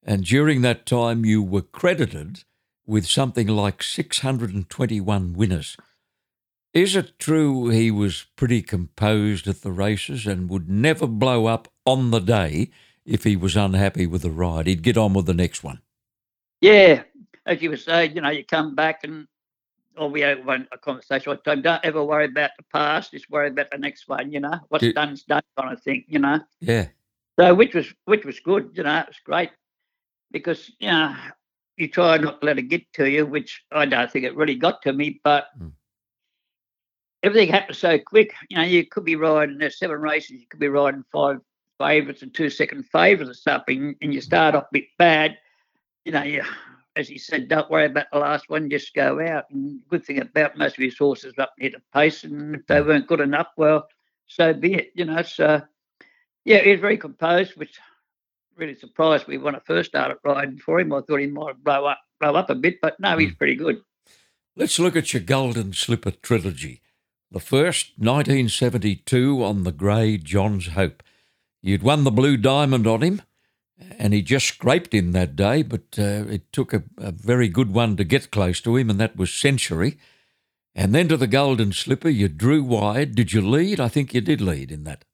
[0.03, 2.45] and during that time you were credited
[2.87, 5.77] with something like 621 winners.
[6.75, 11.69] Is it true he was pretty composed at the races and would never blow up
[11.87, 12.71] on the day
[13.07, 14.67] if he was unhappy with the ride?
[14.67, 15.81] He'd get on with the next one.
[16.61, 17.05] Yeah,
[17.47, 19.27] as you were saying, you know, you come back and
[19.97, 21.63] or we had one a conversation one time.
[21.63, 23.11] Don't ever worry about the past.
[23.13, 24.33] Just worry about the next one.
[24.33, 26.05] You know, what's Did- done's done, kind of thing.
[26.09, 26.41] You know.
[26.61, 26.89] Yeah.
[27.39, 29.51] So which was which was good, you know, it was great
[30.31, 31.15] because you know
[31.77, 34.55] you try not to let it get to you, which I don't think it really
[34.57, 35.73] got to me, but Mm.
[37.23, 38.35] everything happened so quick.
[38.49, 41.39] You know, you could be riding there's seven races, you could be riding five
[41.79, 45.39] favourites and two second favourites or something, and you start off a bit bad.
[46.05, 46.43] You know, you
[47.01, 49.51] as he said, don't worry about the last one, just go out.
[49.51, 52.81] And good thing about most of his horses up near the pace, and if they
[52.81, 53.89] weren't good enough, well,
[54.27, 54.93] so be it.
[54.95, 55.63] You know, so
[56.45, 57.79] yeah, he was very composed, which
[58.57, 60.93] really surprised me when I first started riding for him.
[60.93, 63.37] I thought he might blow up, blow up a bit, but no, he's hmm.
[63.37, 63.83] pretty good.
[64.57, 66.83] Let's look at your Golden Slipper trilogy.
[67.31, 71.03] The first, 1972, on the grey John's Hope.
[71.63, 73.23] You'd won the Blue Diamond on him,
[73.99, 77.73] and he just scraped in that day, but uh, it took a, a, very good
[77.73, 79.99] one to get close to him, and that was Century.
[80.75, 83.15] And then to the Golden Slipper, you drew wide.
[83.15, 83.81] Did you lead?
[83.81, 85.05] I think you did lead in that.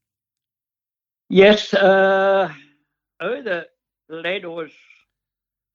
[1.29, 2.53] Yes, uh,
[3.21, 3.67] oh, the
[4.09, 4.71] lead was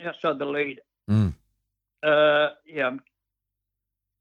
[0.06, 0.80] outside the lead.
[1.10, 1.34] Mm.
[2.04, 3.02] Uh, yeah, I'm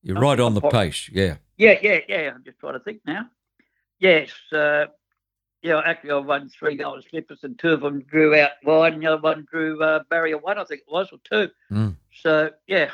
[0.03, 1.37] you're right on the pace, yeah.
[1.59, 2.33] Yeah, yeah, yeah.
[2.35, 3.29] I'm just trying to think now.
[3.99, 4.87] Yes, uh,
[5.63, 5.81] yeah.
[5.85, 9.07] Actually, I won three golden slippers, and two of them drew out wide, and the
[9.07, 11.51] other one drew uh, barrier one, I think it was, or two.
[11.71, 11.97] Mm.
[12.13, 12.91] So yeah,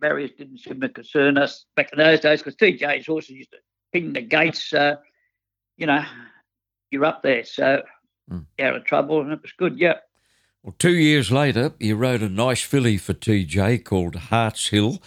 [0.00, 3.58] barriers didn't seem to concern us back in those days because TJ's horses used to
[3.92, 4.72] ping the gates.
[4.72, 4.96] Uh,
[5.76, 6.04] you know,
[6.90, 7.82] you're up there, so
[8.30, 8.44] mm.
[8.60, 9.78] out of trouble, and it was good.
[9.78, 9.98] Yeah.
[10.62, 14.98] Well, two years later, you rode a nice filly for TJ called Hearts Hill.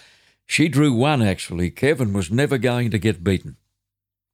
[0.46, 1.72] She drew one actually.
[1.72, 3.58] Kevin was never going to get beaten.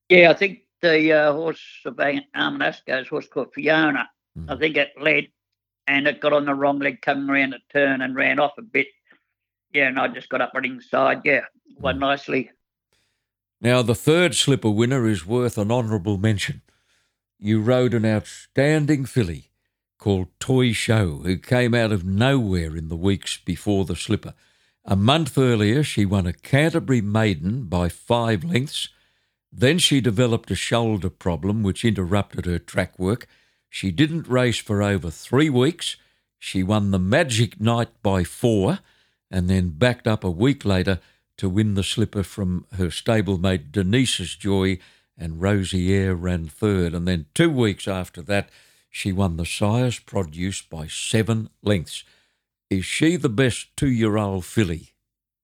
[0.10, 4.10] Yeah, I think the uh, horse of Armanasco's horse called Fiona.
[4.38, 4.52] Mm.
[4.52, 5.30] I think it led
[5.88, 8.62] and it got on the wrong leg coming around a turn and ran off a
[8.62, 8.88] bit.
[9.72, 11.22] Yeah, and I just got up running side.
[11.24, 11.41] Yeah,
[11.80, 12.02] won mm.
[12.02, 12.52] nicely.
[13.62, 16.62] Now, the third slipper winner is worth an honourable mention.
[17.39, 19.50] You rode an outstanding filly
[19.98, 24.34] called Toy Show, who came out of nowhere in the weeks before the slipper.
[24.84, 28.89] A month earlier, she won a Canterbury Maiden by five lengths.
[29.56, 33.28] Then she developed a shoulder problem which interrupted her track work.
[33.70, 35.96] She didn't race for over three weeks.
[36.39, 38.80] She won the Magic Night by four
[39.30, 41.00] and then backed up a week later
[41.38, 44.78] to win the slipper from her stablemate Denise's Joy,
[45.18, 46.94] and Rosie Eyre ran third.
[46.94, 48.50] And then two weeks after that,
[48.89, 52.04] she won the Sire's Produce by seven lengths.
[52.70, 54.94] Is she the best two year old filly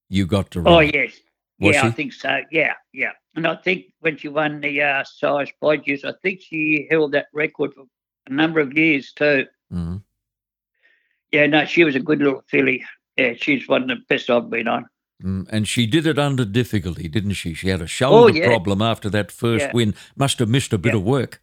[0.08, 0.74] you got to run?
[0.74, 1.20] Oh, yes.
[1.60, 1.88] Was yeah, she?
[1.88, 2.42] I think so.
[2.52, 3.12] Yeah, yeah.
[3.40, 7.28] And I think when she won the uh, Sire's Produce, I think she held that
[7.32, 7.86] record for
[8.28, 9.46] a number of years too.
[9.72, 9.96] Mm-hmm.
[11.32, 12.84] Yeah, no, she was a good little filly.
[13.16, 14.90] Yeah, she's one of the best I've been on.
[15.24, 17.54] Mm, and she did it under difficulty, didn't she?
[17.54, 18.46] She had a shoulder oh, yeah.
[18.46, 19.72] problem after that first yeah.
[19.74, 19.96] win.
[20.18, 21.00] Must have missed a bit yeah.
[21.00, 21.42] of work.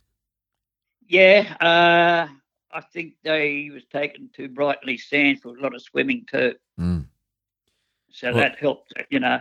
[1.08, 2.30] Yeah, uh,
[2.76, 6.56] I think they was taken to Brighton-le-Sands for a lot of swimming too.
[6.78, 7.06] Mm.
[8.10, 9.40] So well, that helped, you know.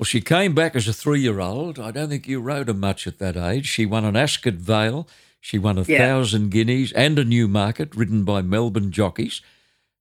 [0.00, 1.78] Well, she came back as a three-year-old.
[1.78, 3.66] I don't think you rode her much at that age.
[3.66, 5.06] She won an Ascot Vale.
[5.42, 5.98] She won a yeah.
[5.98, 9.42] thousand guineas and a Newmarket ridden by Melbourne jockeys.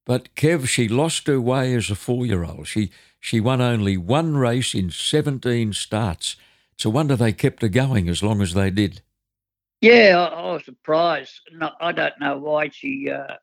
[0.06, 2.66] But Kev, she lost her way as a four-year-old.
[2.66, 6.38] She she won only one race in seventeen starts.
[6.76, 9.02] It's a wonder they kept her going as long as they did.
[9.82, 11.42] Yeah, I, I was surprised.
[11.52, 13.36] No, I don't know why she uh,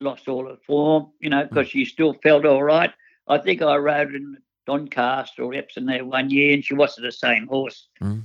[0.00, 1.72] lost all her form, you know, because mm.
[1.72, 2.94] she still felt all right.
[3.26, 4.38] I think I rode in
[4.68, 7.88] Doncaster or Epsom there one year and she wasn't the same horse.
[8.02, 8.24] Mm.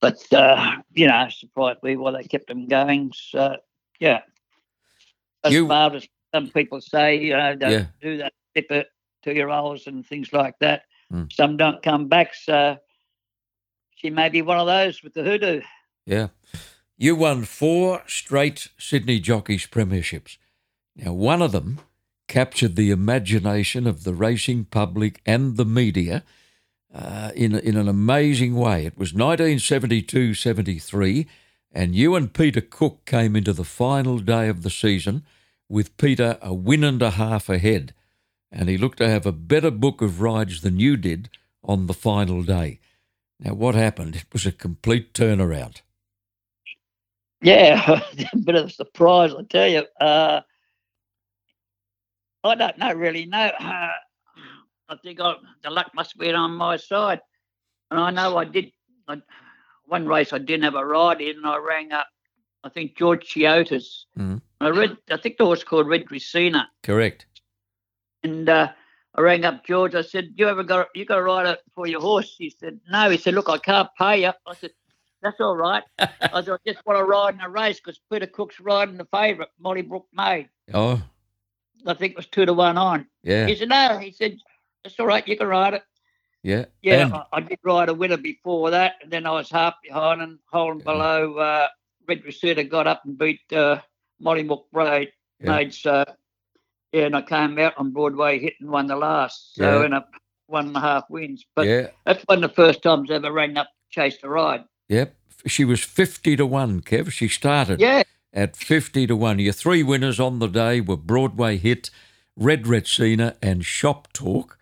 [0.00, 3.12] But, uh, you know, surprised me why they kept them going.
[3.14, 3.56] So,
[4.00, 4.22] yeah.
[5.44, 7.86] As you, smart as some people say, you know, don't yeah.
[8.02, 8.88] do that, tip it
[9.22, 10.82] two year olds and things like that.
[11.12, 11.32] Mm.
[11.32, 12.34] Some don't come back.
[12.34, 12.76] So
[13.94, 15.62] she may be one of those with the hoodoo.
[16.04, 16.28] Yeah.
[16.96, 20.38] You won four straight Sydney Jockeys Premierships.
[20.96, 21.78] Now, one of them
[22.28, 26.24] captured the imagination of the racing public and the media
[26.94, 28.86] uh, in, in an amazing way.
[28.86, 31.26] It was 1972 73,
[31.72, 35.24] and you and Peter Cook came into the final day of the season
[35.68, 37.94] with Peter a win and a half ahead,
[38.52, 41.30] and he looked to have a better book of rides than you did
[41.64, 42.78] on the final day.
[43.40, 44.16] Now, what happened?
[44.16, 45.80] It was a complete turnaround.
[47.42, 48.00] Yeah,
[48.32, 49.84] a bit of a surprise, I tell you.
[50.00, 50.40] Uh,
[52.44, 53.26] I don't know really.
[53.26, 53.88] No, uh,
[54.88, 57.20] I think I, the luck must have been on my side,
[57.90, 58.70] and I know I did.
[59.08, 59.20] I,
[59.86, 62.06] one race I didn't have a ride in, and I rang up.
[62.62, 64.04] I think George Chiotis.
[64.18, 64.36] Mm-hmm.
[64.60, 64.96] I read.
[65.10, 66.66] I think the horse called Red Racina.
[66.82, 67.26] Correct.
[68.22, 68.72] And uh,
[69.14, 69.94] I rang up George.
[69.94, 73.08] I said, "You ever got you got a rider for your horse?" He said, "No."
[73.08, 74.70] He said, "Look, I can't pay you." I said,
[75.22, 75.82] that's all right.
[75.98, 79.06] I said, I just want to ride in a race because Peter Cook's riding the
[79.06, 80.50] favourite, Molly Brook Maid.
[80.74, 81.02] Oh.
[81.86, 83.06] I think it was two to one on.
[83.22, 83.46] Yeah.
[83.46, 83.98] He said, no.
[83.98, 84.38] He said,
[84.84, 85.26] it's all right.
[85.26, 85.82] You can ride it.
[86.42, 86.66] Yeah.
[86.82, 90.20] Yeah, I, I did ride a winner before that, and then I was half behind
[90.20, 91.36] and holding below.
[91.38, 91.68] Uh,
[92.06, 93.80] Red Reseda got up and beat uh,
[94.22, 95.56] Mollymook Road Yeah.
[95.56, 95.84] mates.
[95.86, 96.04] Uh,
[96.92, 99.54] yeah, and I came out on Broadway hit and won the last.
[99.56, 99.86] So Yeah.
[99.86, 100.04] in a
[100.46, 101.44] one and a half wins.
[101.56, 101.86] But yeah.
[102.04, 104.64] that's one of the first times I ever rang up Chase a ride.
[104.90, 105.16] Yep.
[105.46, 107.10] She was 50 to 1, Kev.
[107.10, 108.02] She started Yeah,
[108.34, 109.38] at 50 to 1.
[109.38, 111.90] Your three winners on the day were Broadway Hit,
[112.36, 114.58] Red Retsina, and Shop Talk.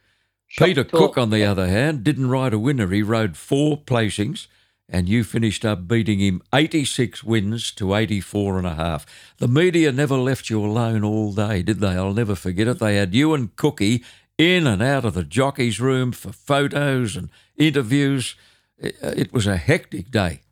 [0.47, 2.89] Shop Peter Talk, Cook, on the other hand, didn't ride a winner.
[2.89, 4.47] He rode four placings,
[4.87, 9.07] and you finished up beating him 86 wins to 84 and a half.
[9.39, 11.97] The media never left you alone all day, did they?
[11.97, 12.79] I'll never forget it.
[12.79, 14.05] They had you and Cookie
[14.37, 18.35] in and out of the jockey's room for photos and interviews.
[18.77, 20.43] It, uh, it was a hectic day.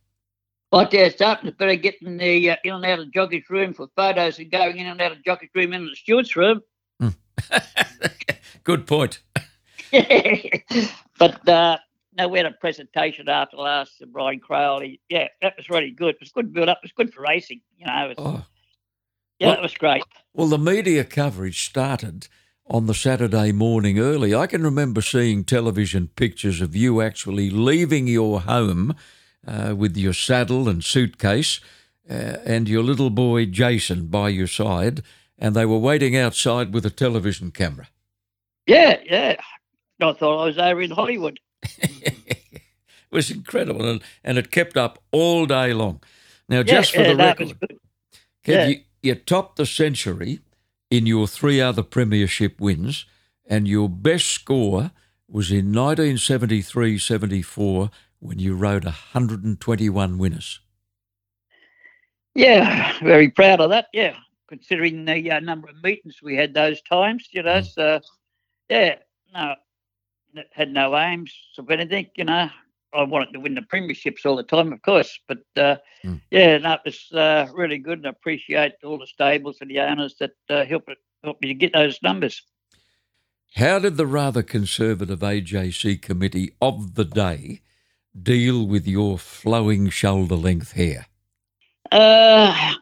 [0.72, 4.38] Yeah, starting to better getting the uh, in and out of jockey's room for photos
[4.38, 6.62] and going in and out of jockey's room into the steward's room.
[8.64, 9.20] Good point.
[11.18, 11.78] but uh,
[12.16, 15.00] no, we had a presentation after last of Brian Crowley.
[15.08, 16.10] Yeah, that was really good.
[16.14, 16.78] It was good build up.
[16.78, 17.60] It was good for racing.
[17.76, 18.44] You know, was, Oh.
[19.38, 20.02] yeah, well- it was great.
[20.34, 22.28] Well, the media coverage started
[22.66, 24.32] on the Saturday morning early.
[24.34, 28.94] I can remember seeing television pictures of you actually leaving your home
[29.46, 31.60] uh, with your saddle and suitcase
[32.08, 35.02] uh, and your little boy Jason by your side,
[35.38, 37.88] and they were waiting outside with a television camera.
[38.66, 39.36] Yeah, yeah.
[40.00, 41.40] I thought I was over in Hollywood.
[41.78, 42.62] it
[43.10, 46.02] was incredible, and, and it kept up all day long.
[46.48, 47.58] Now, Yeah, just for yeah, the record.
[48.44, 48.66] Kev, Yeah.
[48.68, 50.40] you, you topped the century
[50.90, 53.06] in your three other premiership wins,
[53.46, 54.90] and your best score
[55.28, 60.60] was in 1973 74 when you rode 121 winners.
[62.34, 63.86] Yeah, very proud of that.
[63.92, 64.14] Yeah,
[64.48, 67.58] considering the uh, number of meetings we had those times, you know.
[67.60, 67.66] Mm.
[67.66, 68.00] So,
[68.68, 68.96] yeah,
[69.34, 69.54] no,
[70.52, 72.48] had no aims of anything, you know.
[72.92, 76.20] I wanted to win the premierships all the time, of course, but uh, Mm.
[76.30, 79.80] yeah, no, it was uh, really good, and I appreciate all the stables and the
[79.80, 82.42] owners that uh, helped it, helped me to get those numbers.
[83.56, 87.60] How did the rather conservative AJC committee of the day
[88.22, 91.06] deal with your flowing shoulder length hair?
[91.92, 92.74] Uh,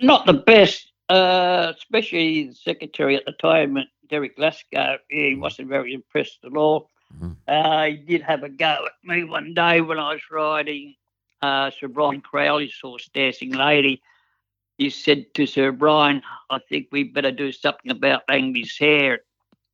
[0.00, 4.98] not the best, uh, especially the secretary at the time, Derek Glasgow.
[5.08, 6.90] He wasn't very impressed at all.
[7.14, 7.36] Mhm.
[7.46, 10.94] Uh, he did have a go at me one day when I was riding
[11.40, 14.02] uh, Sir Brian Crowley's horse, Dancing Lady.
[14.76, 19.20] He said to Sir Brian, I think we'd better do something about Langby's hair.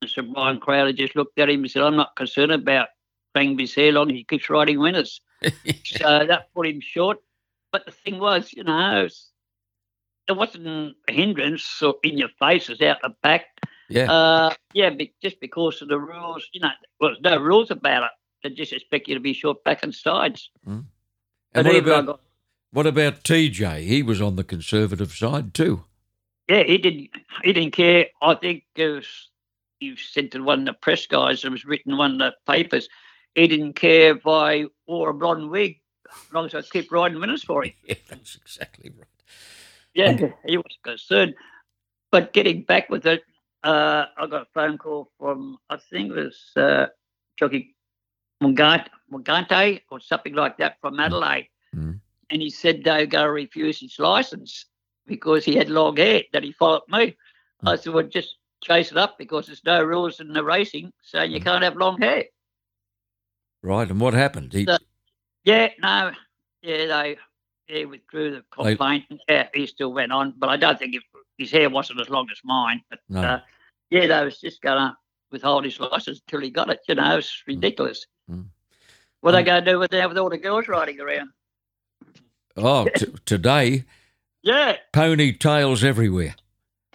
[0.01, 2.89] And Sir Brian Crowley just looked at him and said, I'm not concerned about
[3.35, 5.21] Langby's hair long he keeps riding winners.
[5.85, 7.19] so that put him short.
[7.73, 9.15] But the thing was, you know, it
[10.27, 10.67] there wasn't
[11.09, 13.47] a hindrance or in your face, it's out the back.
[13.91, 14.11] Yeah.
[14.11, 14.91] Uh, yeah,
[15.23, 16.71] just because of the rules, you know,
[17.01, 18.11] well, there's no rules about it.
[18.43, 20.51] They just expect you to be short back and sides.
[20.67, 20.85] and
[21.53, 22.21] But what about, got-
[22.73, 23.83] what about TJ?
[23.85, 25.85] He was on the conservative side too.
[26.49, 27.11] yeah, he didn't.
[27.43, 28.07] He didn't care.
[28.23, 29.31] I think it was,
[29.81, 32.89] you said to one of the press guys, it was written one of the papers.
[33.35, 37.21] He didn't care if I wore a blonde wig, as long as I keep riding
[37.21, 37.73] winners for him.
[37.87, 39.09] Yeah, that's exactly right.
[39.95, 41.35] Yeah, he was concerned.
[42.11, 43.23] But getting back with it,
[43.63, 46.87] uh, I got a phone call from, I think it was uh,
[47.39, 47.75] Jockey
[48.43, 51.49] Mugante, Mugante or something like that from Adelaide.
[51.75, 52.01] Mm.
[52.31, 54.67] And he said they were going to refuse his license
[55.07, 57.17] because he had long hair, that he followed me.
[57.67, 61.33] I said, well, just chase it up because there's no rules in the racing saying
[61.33, 62.25] you can't have long hair.
[63.65, 63.91] Right.
[63.91, 64.53] And what happened?
[64.53, 64.77] He, So-
[65.45, 66.13] Yeah, no,
[66.63, 67.17] yeah, they
[67.69, 69.05] yeah, withdrew the complaint.
[69.29, 71.03] yeah, he still went on, but I don't think it,
[71.39, 72.83] his hair wasn't as long as mine.
[72.91, 73.21] But No.
[73.23, 73.41] uh,
[73.91, 74.97] yeah, they was just gonna
[75.33, 76.81] withhold his license until he got it.
[76.89, 78.07] You know, it's ridiculous.
[78.31, 78.47] Mm.
[79.21, 81.31] What are they going to do with that with all the girls riding around?
[82.59, 83.85] oh, t- today,
[84.43, 86.35] Yeah, ponytails everywhere.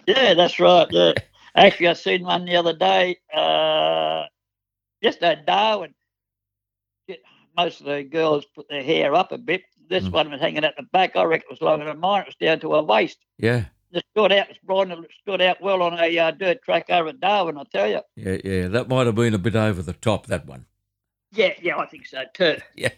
[0.06, 0.86] yeah, that's right.
[0.90, 1.12] Yeah,
[1.56, 3.18] actually, I seen one the other day.
[3.34, 4.26] Uh,
[5.02, 5.92] just at Darwin.
[7.56, 9.62] Most of the girls put their hair up a bit.
[9.88, 10.12] This Mm.
[10.12, 11.16] one was hanging at the back.
[11.16, 12.22] I reckon it was longer than mine.
[12.22, 13.18] It was down to her waist.
[13.38, 13.64] Yeah.
[13.92, 14.48] It stood out.
[14.50, 17.58] It stood out well on a uh, dirt track over at Darwin.
[17.58, 18.00] I tell you.
[18.14, 18.36] Yeah.
[18.44, 18.68] Yeah.
[18.68, 20.66] That might have been a bit over the top, that one.
[21.32, 22.56] Yeah, yeah, I think so too.
[22.76, 22.90] Yeah.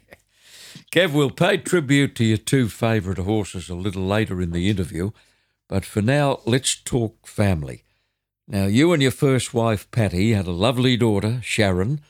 [0.90, 5.11] Kev, we'll pay tribute to your two favourite horses a little later in the interview,
[5.68, 7.84] but for now, let's talk family.
[8.48, 12.00] Now, you and your first wife, Patty, had a lovely daughter, Sharon,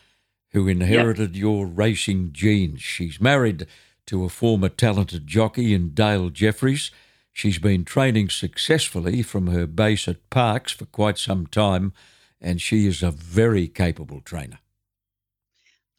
[0.52, 2.82] who inherited your racing genes.
[2.82, 3.66] She's married
[4.06, 6.90] to a former talented jockey in Dale Jeffries.
[7.32, 11.92] She's been training successfully from her base at Parkes for quite some time,
[12.40, 14.58] and she is a very capable trainer.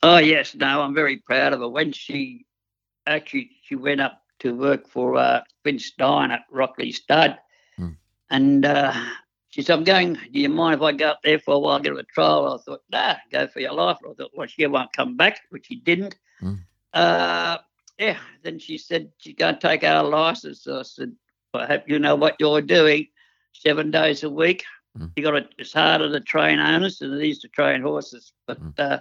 [0.04, 1.70] Oh yes, no, I'm very proud of her.
[1.70, 2.45] When she
[3.08, 7.38] actually she went up to work for uh, Vince Stein at Rockley Stud,
[7.78, 7.91] Hmm.
[8.30, 8.93] and uh,
[9.54, 10.16] she said, "I'm going.
[10.16, 12.58] Do you mind if I go up there for a while, get a trial?" I
[12.64, 15.76] thought, "Nah, go for your life." I thought, "Well, she won't come back," which she
[15.76, 16.16] didn't.
[16.39, 16.56] Hmm.
[16.91, 17.60] Uh,
[17.99, 18.18] yeah.
[18.41, 20.64] Then she said she's going to take out a license.
[20.64, 21.16] So I said,
[21.54, 23.10] "I hope you know what you're doing.
[23.51, 24.64] Seven days a week.
[24.97, 25.06] Hmm.
[25.16, 25.54] You got it.
[25.60, 28.70] It's harder to train owners than it is to train horses, but." Hmm.
[28.76, 28.97] Uh,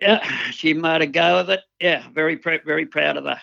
[0.00, 1.62] yeah, she made a go of it.
[1.80, 3.40] Yeah, very very proud of her.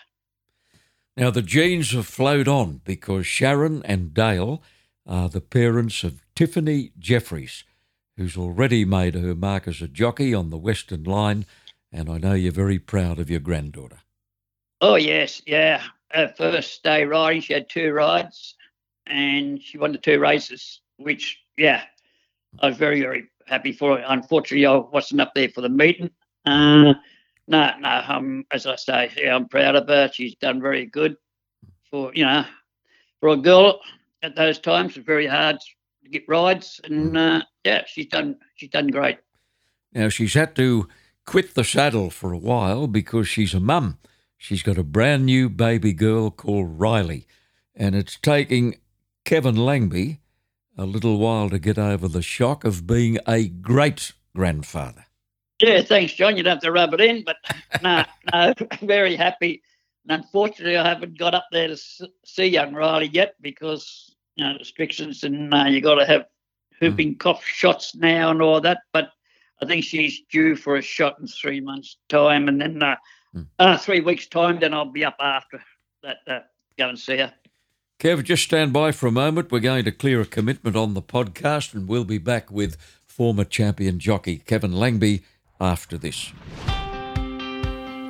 [1.18, 4.62] Now, the genes have flowed on because Sharon and Dale
[5.08, 7.64] are the parents of Tiffany Jeffries,
[8.16, 11.46] who's already made her mark as a jockey on the Western Line,
[11.90, 14.00] and I know you're very proud of your granddaughter.
[14.80, 15.82] Oh yes, yeah.
[16.10, 18.54] Her first day riding, she had two rides,
[19.06, 20.80] and she won the two races.
[20.98, 21.84] Which, yeah,
[22.60, 24.04] I was very very happy for her.
[24.06, 26.10] Unfortunately, I wasn't up there for the meeting.
[26.44, 26.94] Uh,
[27.46, 28.02] no, no.
[28.06, 30.10] Um, as I say, yeah, I'm proud of her.
[30.12, 31.16] She's done very good
[31.90, 32.44] for you know
[33.20, 33.80] for a girl
[34.22, 34.96] at those times.
[34.96, 35.58] It's very hard
[36.04, 39.18] to get rides, and uh, yeah, she's done she's done great.
[39.92, 40.88] Now, she's had to
[41.24, 43.98] quit the saddle for a while because she's a mum.
[44.36, 47.26] She's got a brand new baby girl called Riley,
[47.74, 48.76] and it's taking
[49.24, 50.18] Kevin Langby
[50.76, 55.06] a little while to get over the shock of being a great grandfather.
[55.60, 56.36] Yeah, thanks, John.
[56.36, 57.36] You don't have to rub it in, but
[57.82, 59.60] no, no, very happy.
[60.06, 61.76] And unfortunately, I haven't got up there to
[62.24, 66.26] see young Riley yet because you know restrictions and uh, you got to have
[66.80, 68.78] whooping cough shots now and all that.
[68.92, 69.10] But
[69.60, 72.96] I think she's due for a shot in three months' time, and then uh,
[73.34, 73.42] Hmm.
[73.58, 75.62] uh, three weeks' time, then I'll be up after
[76.02, 76.18] that.
[76.26, 76.40] Uh,
[76.78, 77.34] go and see her.
[78.00, 79.50] Kev, just stand by for a moment.
[79.50, 82.76] We're going to clear a commitment on the podcast, and we'll be back with
[83.06, 85.22] former champion jockey Kevin Langby
[85.60, 86.32] after this.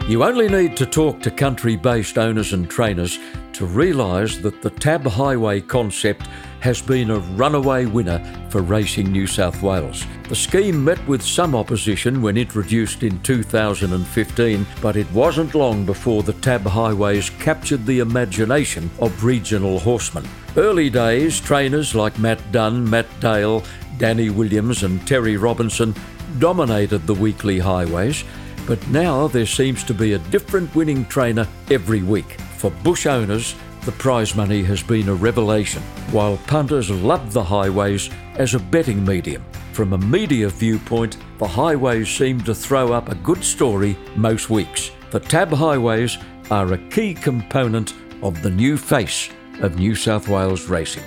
[0.09, 3.19] You only need to talk to country based owners and trainers
[3.53, 6.29] to realise that the Tab Highway concept
[6.61, 10.07] has been a runaway winner for Racing New South Wales.
[10.31, 16.23] The scheme met with some opposition when introduced in 2015, but it wasn't long before
[16.23, 20.27] the Tab Highways captured the imagination of regional horsemen.
[20.57, 23.63] Early days, trainers like Matt Dunn, Matt Dale,
[23.99, 25.95] Danny Williams, and Terry Robinson
[26.39, 28.25] dominated the weekly highways.
[28.69, 32.39] But now there seems to be a different winning trainer every week.
[32.59, 33.55] For bush owners,
[33.87, 35.81] the prize money has been a revelation,
[36.13, 39.43] while punters love the highways as a betting medium.
[39.73, 44.91] From a media viewpoint, the highways seem to throw up a good story most weeks.
[45.13, 46.19] The Tab Highways
[46.51, 49.31] are a key component of the new face
[49.63, 51.05] of New South Wales racing.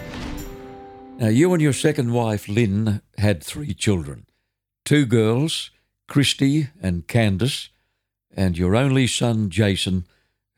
[1.19, 4.25] Now, you and your second wife, Lynn, had three children
[4.83, 5.69] two girls,
[6.11, 7.69] Christy and Candace,
[8.35, 10.05] and your only son, Jason,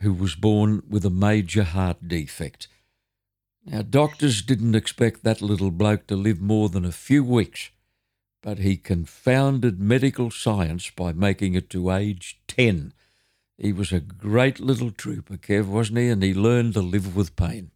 [0.02, 2.68] who was born with a major heart defect.
[3.64, 7.70] Now, doctors didn't expect that little bloke to live more than a few weeks,
[8.42, 12.92] but he confounded medical science by making it to age 10.
[13.56, 16.10] He was a great little trooper, Kev, wasn't he?
[16.10, 17.70] And he learned to live with pain.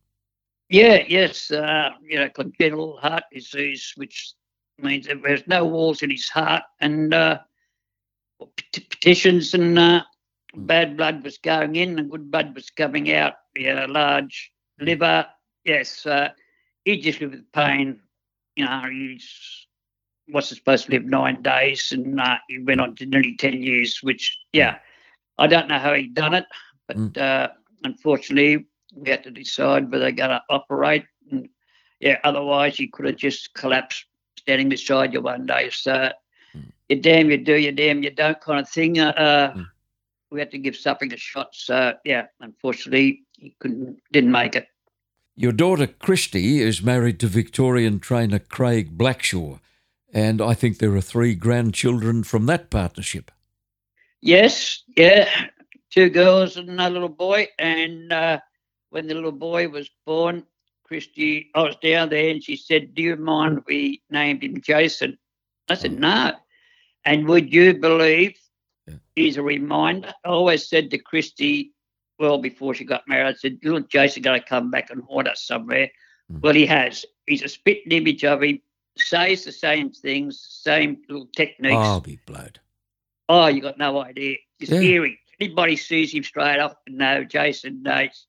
[0.69, 4.34] Yeah, yes, uh, you know, congenital heart disease, which
[4.80, 7.38] means there's no walls in his heart, and uh,
[8.46, 10.04] petitions and uh,
[10.56, 13.34] bad blood was going in and good blood was coming out.
[13.56, 15.26] He had a large liver.
[15.64, 16.30] Yes, uh,
[16.86, 18.00] he just lived with pain.
[18.56, 19.68] You know, he's
[20.30, 24.00] wasn't supposed to live nine days, and uh, he went on to nearly ten years.
[24.02, 24.80] Which, yeah,
[25.38, 26.46] I don't know how he done it,
[26.88, 27.18] but Mm.
[27.18, 27.48] uh,
[27.84, 28.66] unfortunately,
[28.96, 31.06] we had to decide whether they're going to operate.
[31.32, 31.50] And
[32.00, 34.06] yeah, otherwise he could have just collapsed
[34.38, 35.70] standing beside you one day.
[35.72, 36.12] So.
[36.90, 39.00] You damn you do, you damn you don't kind of thing.
[39.00, 39.68] Uh, Mm.
[40.30, 41.50] We had to give something a shot.
[41.54, 44.68] So yeah, unfortunately he couldn't, didn't make it.
[45.38, 49.60] Your daughter Christy is married to Victorian trainer Craig Blackshaw,
[50.12, 53.32] and I think there are three grandchildren from that partnership.
[54.20, 55.30] Yes, yeah,
[55.92, 57.48] two girls and a little boy.
[57.60, 58.40] And uh,
[58.90, 60.44] when the little boy was born,
[60.84, 65.18] Christy, I was down there and she said, Do you mind we named him Jason?
[65.70, 66.34] I said, No.
[67.08, 68.38] And would you believe
[68.86, 68.95] Yeah.
[69.16, 70.14] he's a reminder?
[70.26, 71.72] I always said to Christy,
[72.20, 75.30] well, before she got married, I said, look, Jason's going to come back and haunt
[75.30, 75.89] us somewhere.
[76.32, 76.41] Mm.
[76.41, 77.05] Well, he has.
[77.26, 78.60] He's a spitting image of him,
[78.97, 81.76] says the same things, same little techniques.
[81.76, 82.60] I'll be blowed.
[83.30, 84.38] Oh, you got no idea.
[84.60, 84.82] It's Yeah.
[84.82, 85.20] eerie.
[85.39, 88.26] Anybody sees him straight off and know Jason knows.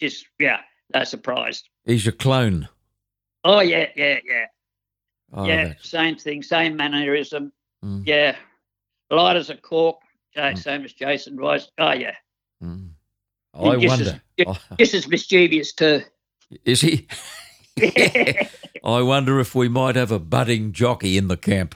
[0.00, 1.68] Just yeah, they're surprised.
[1.84, 2.68] He's your clone.
[3.44, 4.46] Oh yeah, yeah, yeah.
[5.32, 7.52] Oh, yeah, that's- same thing, same mannerism.
[7.84, 8.02] Mm.
[8.06, 8.36] Yeah.
[9.10, 9.98] light as a cork.
[10.34, 11.70] Jay, same as Jason was.
[11.78, 12.14] Oh yeah,
[12.62, 12.90] Mm.
[13.54, 14.20] I wonder.
[14.38, 16.02] As, just as mischievous too.
[16.64, 17.06] Is he?
[18.84, 21.74] I wonder if we might have a budding jockey in the camp.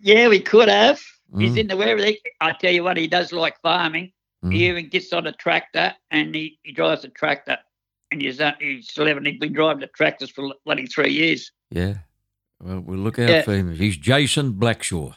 [0.00, 1.00] Yeah, we could have.
[1.36, 1.58] He's Mm.
[1.58, 2.16] into everything.
[2.40, 4.12] I tell you what, he does like farming.
[4.44, 4.52] Mm.
[4.54, 7.58] He even gets on a tractor and he, he drives a tractor.
[8.10, 9.24] And he's, uh, he's 11.
[9.26, 11.50] He's been driving the tractors for bloody three years.
[11.70, 11.94] Yeah.
[12.60, 13.42] Well, we'll look out Yeah.
[13.42, 13.74] for him.
[13.74, 15.14] He's Jason Blackshaw.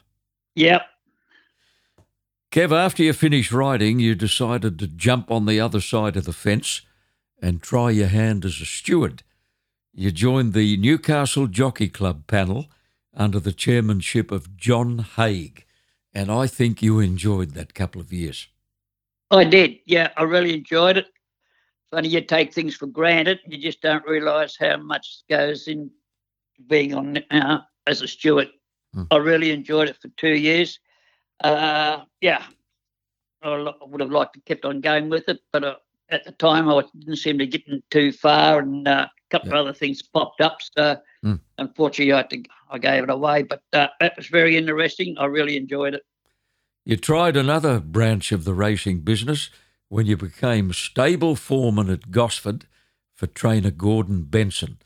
[0.56, 0.84] Yep.
[2.52, 6.34] Kev, after you finished riding, you decided to jump on the other side of the
[6.34, 6.82] fence
[7.42, 9.24] and try your hand as a steward.
[9.94, 12.68] You joined the Newcastle Jockey Club panel
[13.14, 15.66] under the chairmanship of John Haig,
[16.14, 18.48] and I think you enjoyed that couple of years.
[19.32, 19.80] I did.
[19.86, 21.08] Yeah, I really enjoyed it.
[21.90, 23.40] Funny, you take things for granted.
[23.48, 25.90] You just don't realise how much goes in
[26.68, 28.50] being on uh, as a steward.
[28.94, 29.04] Hmm.
[29.12, 30.80] I really enjoyed it for two years.
[31.44, 32.44] Uh, yeah,
[33.42, 35.76] I would have liked to kept on going with it, but uh,
[36.10, 39.50] at the time I didn't seem to get in too far, and uh, a couple
[39.50, 39.60] Yeah.
[39.60, 40.60] of other things popped up.
[40.78, 41.36] So Hmm.
[41.58, 43.44] unfortunately, I, had to, I gave it away.
[43.44, 45.18] But uh, that was very interesting.
[45.18, 46.04] I really enjoyed it.
[46.84, 49.50] You tried another branch of the racing business
[49.88, 52.66] when you became stable foreman at Gosford
[53.14, 54.80] for trainer Gordon Benson.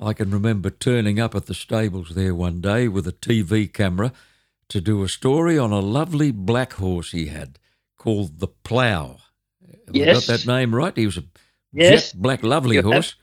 [0.00, 4.12] I can remember turning up at the stables there one day with a TV camera
[4.68, 7.58] to do a story on a lovely black horse he had
[7.96, 9.18] called the Plough.
[9.90, 10.26] Yes.
[10.26, 10.96] got that name right?
[10.96, 11.24] He was a
[11.72, 12.12] Yes.
[12.12, 13.14] jet black, lovely horse.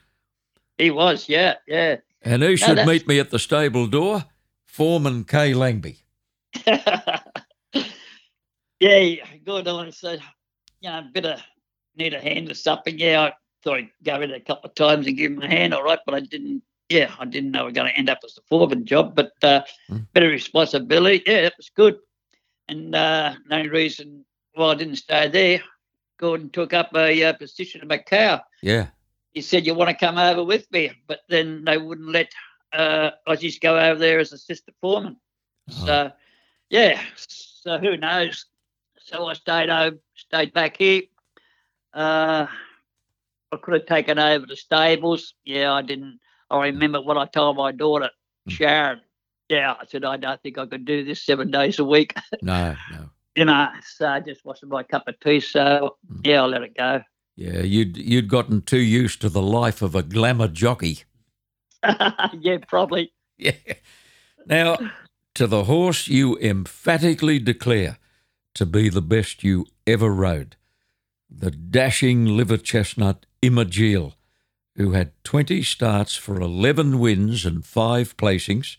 [0.78, 1.97] He was, yeah, yeah.
[2.21, 4.26] And who should that's- meet me at the stable door?
[4.65, 5.97] Foreman Kay Langby.
[8.80, 9.15] yeah,
[9.45, 10.21] good I said,
[10.82, 11.41] you know, bit of
[11.95, 12.97] need a hand or something.
[12.97, 13.34] Yeah, I
[13.64, 15.99] thought I'd go in a couple of times and give him a hand, all right,
[16.05, 16.64] but I didn't.
[16.89, 19.32] Yeah, I didn't know we were going to end up as the foreman job, but
[19.41, 19.61] uh,
[20.14, 21.24] bit of responsibility.
[21.26, 21.97] Yeah, it was good.
[22.68, 25.64] And uh, the only reason why I didn't stay there,
[26.18, 28.41] Gordon took up a uh, position at Macau.
[28.61, 28.88] Yeah.
[29.32, 32.32] He said, "You want to come over with me?" But then they wouldn't let
[32.74, 35.18] uh, Aussies go over there as assistant foreman.
[35.72, 35.86] Oh.
[35.86, 36.11] So,
[36.70, 37.01] yeah.
[37.16, 38.45] So who knows?
[38.99, 41.03] So I stayed home, stayed back here.
[41.93, 42.47] Uh,
[43.53, 45.33] I could have taken over the stables.
[45.45, 46.19] Yeah, I didn't.
[46.49, 48.09] I remember what I told my daughter,
[48.47, 48.51] Mm.
[48.51, 49.01] Sharon.
[49.49, 52.15] Yeah, I said I don't think I could do this seven days a week.
[52.41, 53.09] No, no.
[53.35, 55.39] you know, so it just wasn't my cup of tea.
[55.39, 56.21] So Mm.
[56.25, 57.01] yeah, I let it go.
[57.35, 61.03] Yeah, you'd you'd gotten too used to the life of a glamour jockey.
[61.83, 63.13] yeah, probably.
[63.37, 63.53] Yeah.
[64.45, 64.77] Now,
[65.35, 67.97] to the horse you emphatically declare
[68.53, 70.55] to be the best you ever rode,
[71.29, 74.13] the dashing liver chestnut Imagele,
[74.77, 78.77] who had 20 starts for 11 wins and five placings.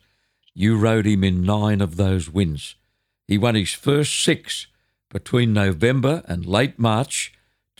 [0.55, 2.75] You rode him in nine of those wins.
[3.29, 4.67] He won his first six
[5.11, 7.35] between November and late March,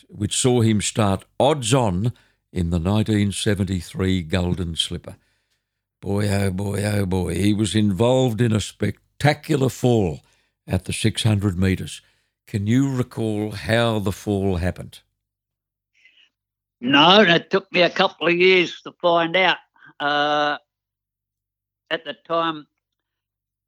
[0.09, 2.13] which saw him start odds on
[2.53, 5.17] in the 1973 Golden Slipper.
[6.03, 10.21] Boy, oh boy, oh boy, he was involved in a spectacular fall
[10.67, 12.03] at the 600 metres.
[12.47, 15.01] Can you recall how the fall happened?
[16.85, 19.57] No, and it took me a couple of years to find out.
[20.01, 20.59] Uh,
[21.91, 22.67] at the time,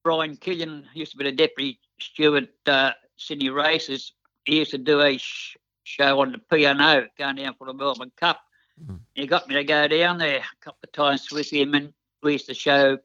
[0.04, 4.12] Brian Killian used to be the deputy steward uh, Sydney races.
[4.44, 8.12] He used to do a sh- show on the P&O going down for the Melbourne
[8.16, 8.40] Cup.
[8.84, 9.00] Mhm.
[9.14, 12.32] He got me to go down there a couple of times with him, and we
[12.32, 12.98] used to show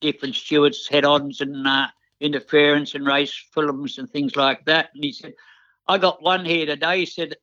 [0.00, 1.88] different stewards head-ons and uh,
[2.20, 4.90] interference and race films and things like that.
[4.94, 5.34] And he said,
[5.88, 7.34] "I got one here today." He said,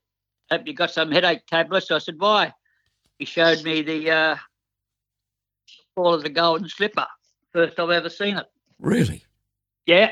[0.49, 1.91] have you got some headache tablets?
[1.91, 2.53] I said, why?
[3.19, 4.35] He showed me the uh,
[5.95, 7.07] fall of the golden slipper.
[7.53, 8.45] First I've ever seen it.
[8.79, 9.23] Really?
[9.85, 10.11] Yeah,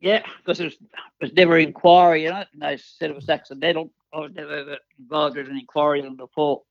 [0.00, 0.88] yeah, because it was, it
[1.20, 3.90] was never inquiry in it, and they said it was accidental.
[4.12, 6.64] I was never ever involved in an inquiry on the fall.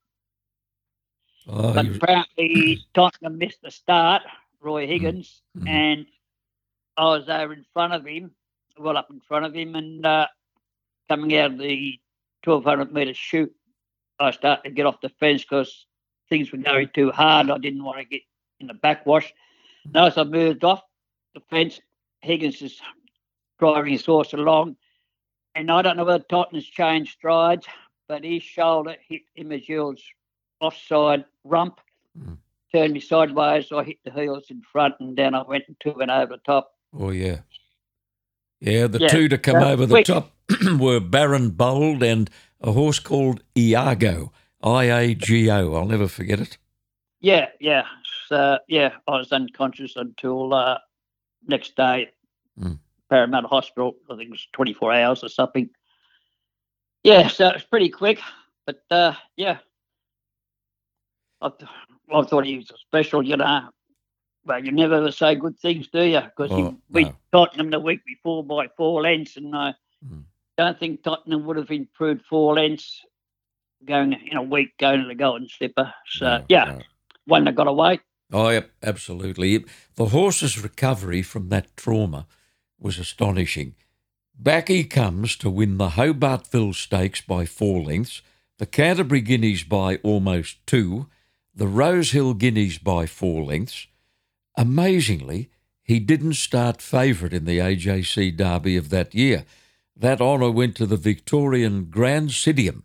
[1.48, 4.24] Oh, but you, apparently Tottenham missed the start,
[4.62, 5.70] Roy Higgins, mhm.
[5.70, 6.06] and
[6.98, 8.32] I was over in front of him,
[8.78, 10.28] well up in front of him, and uh,
[11.10, 12.00] coming out of the
[12.52, 13.54] 1200 metre chute,
[14.20, 15.86] I started to get off the fence because
[16.30, 17.50] things were going too hard.
[17.50, 18.22] I didn't want to get
[18.60, 19.34] in the backwash.
[19.94, 20.82] Now, as I moved off
[21.36, 21.80] the fence,
[22.22, 22.80] Higgins is
[23.60, 24.78] driving his horse along,
[25.56, 27.68] and I don't know whether Tottenham's changed strides,
[28.08, 30.02] but his shoulder hit Imagele's
[30.60, 31.80] offside rump,
[32.18, 32.38] Mm.
[32.74, 33.72] turned me sideways.
[33.72, 36.42] I hit the heels in front, and then I went and two went over the
[36.44, 36.74] top.
[36.98, 37.42] oh, yeah.
[38.60, 40.06] Yeah, the Yeah, two to come over the quick.
[40.08, 40.32] top
[40.80, 42.30] were Baron Bold and
[42.62, 45.74] a horse called Iago, I A G O.
[45.74, 46.58] I'll never forget it.
[47.20, 47.86] Yeah, yeah,
[48.28, 48.94] so, yeah.
[49.08, 50.78] I was unconscious until uh,
[51.48, 52.12] next day.
[52.60, 52.80] Mm.
[53.10, 53.96] Parramatta Hospital.
[54.10, 55.70] I think it was 24 hours or something.
[57.04, 58.20] Yeah, so it's pretty quick,
[58.66, 59.60] but uh, yeah,
[61.42, 61.72] I, th-
[62.14, 63.70] I thought he was special, you know.
[64.46, 66.22] But you never ever say good things, do you?
[66.22, 67.16] Because he beat no.
[67.32, 69.74] Tottenham the week before by four lengths, and I
[70.06, 70.24] Mm.
[70.58, 73.02] Don't think Tottenham would have improved four lengths
[73.86, 75.94] going in a week going to the Golden Slipper.
[76.10, 76.80] So No, yeah, no.
[77.26, 78.00] one that got away.
[78.32, 79.64] Oh, yep, absolutely.
[79.96, 82.26] The horse's recovery from that trauma
[82.80, 83.76] was astonishing.
[84.38, 88.22] Back he comes to win the Hobartville Stakes by four lengths,
[88.58, 91.08] the Canterbury Guineas by almost two,
[91.56, 93.88] the Rosehill Guineas by four lengths.
[94.56, 95.50] Amazingly,
[95.84, 99.46] he didn't start favourite in the AJC Derby of that year.
[100.00, 102.84] That honour went to the Victorian Grand Sidium,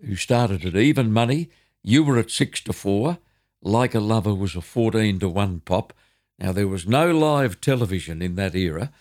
[0.00, 1.50] who started at even money.
[1.82, 3.18] You were at six to four.
[3.60, 5.92] Like a Lover was a 14 to 1 pop.
[6.38, 8.92] Now, there was no live television in that era,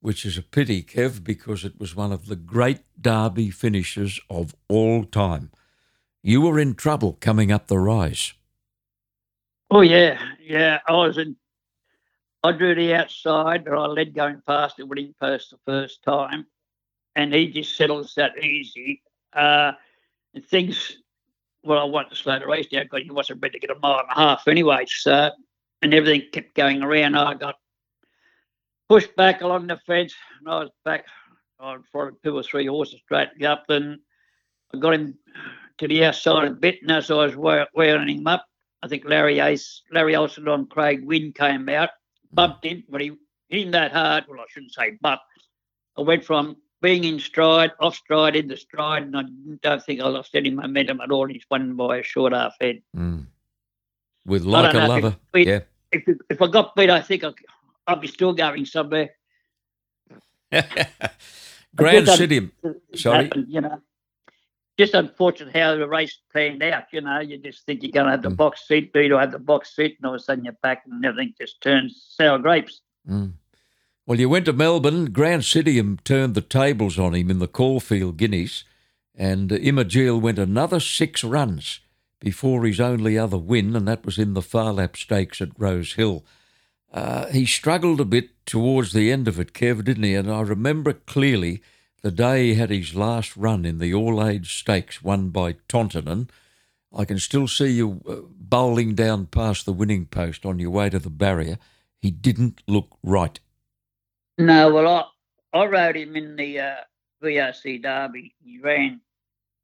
[0.00, 4.54] which is a pity, Kev, because it was one of the great derby finishes of
[4.68, 5.50] all time.
[6.22, 8.32] You were in trouble coming up the rise.
[9.70, 10.80] Oh yeah, yeah.
[10.88, 11.36] I was in.
[12.44, 16.46] I drew the outside, but I led going past the winning post the first time,
[17.18, 19.02] and he just settles that easy.
[19.32, 19.72] Uh,
[20.34, 20.98] and things.
[21.64, 23.80] Well, I wanted to slow the race down because he wasn't ready to get a
[23.80, 24.84] mile and a half anyway.
[24.86, 25.30] So,
[25.82, 27.16] and everything kept going around.
[27.16, 27.56] I got
[28.88, 31.06] pushed back along the fence, and I was back
[31.58, 33.64] on of two or three horses straight up.
[33.68, 34.00] Then
[34.72, 35.18] I got him
[35.78, 38.46] to the outside a bit, and as I was wearing him up,
[38.84, 41.90] I think Larry Ace, Larry Olsen on Craig Wynn came out,
[42.32, 43.10] bumped him, but he
[43.48, 44.24] hit him that hard.
[44.28, 45.20] Well, I shouldn't say bump.
[45.96, 49.22] I went from being in stride, off stride, in the stride, and I
[49.62, 51.26] don't think I lost any momentum at all.
[51.26, 52.82] He's won by a short half head.
[52.96, 53.26] Mm.
[54.26, 55.16] With Like a know if Lover.
[55.34, 55.60] it- Yeah.
[55.90, 57.32] If, if I got beat, I think I,
[57.86, 59.10] I'd be still going somewhere.
[60.52, 62.50] Grand Sidium.
[62.94, 63.24] Sorry.
[63.24, 63.80] happened, you know.
[64.78, 66.84] Just unfortunate how the race panned out.
[66.92, 68.36] You know, you just think you're going to have the Mm.
[68.36, 70.82] box seat, beat or have the box seat, and all of a sudden you're back
[70.86, 72.80] and everything just turns sour grapes.
[73.08, 73.32] Mm.
[74.08, 75.12] Well, you went to Melbourne.
[75.12, 78.64] Grand Sidium turned the tables on him in the Caulfield Guineas,
[79.14, 81.80] and Imagele went another six runs
[82.18, 85.92] before his only other win, and that was in the Phar Lap Stakes at Rose
[85.92, 86.24] Hill.
[86.90, 90.14] Uh, he struggled a bit towards the end of it, Kev, didn't he?
[90.14, 91.60] And I remember clearly
[92.00, 96.30] the day he had his last run in the All Age Stakes won by Tontonan.
[96.96, 100.88] I can still see you uh, bowling down past the winning post on your way
[100.88, 101.58] to the barrier.
[102.00, 103.38] He didn't look right.
[104.38, 105.10] No, well,
[105.52, 106.74] I, I rode him in the uh,
[107.22, 108.34] VRC Derby.
[108.42, 109.00] He ran,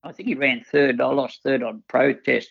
[0.02, 1.00] I think he ran third.
[1.00, 2.50] I lost third on protest.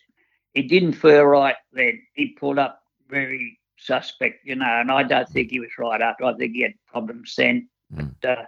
[0.54, 2.02] He didn't feel right then.
[2.14, 6.24] He pulled up very suspect, you know, and I don't think he was right after.
[6.24, 7.68] I think he had problems then.
[7.94, 8.16] Mm.
[8.22, 8.46] But, uh,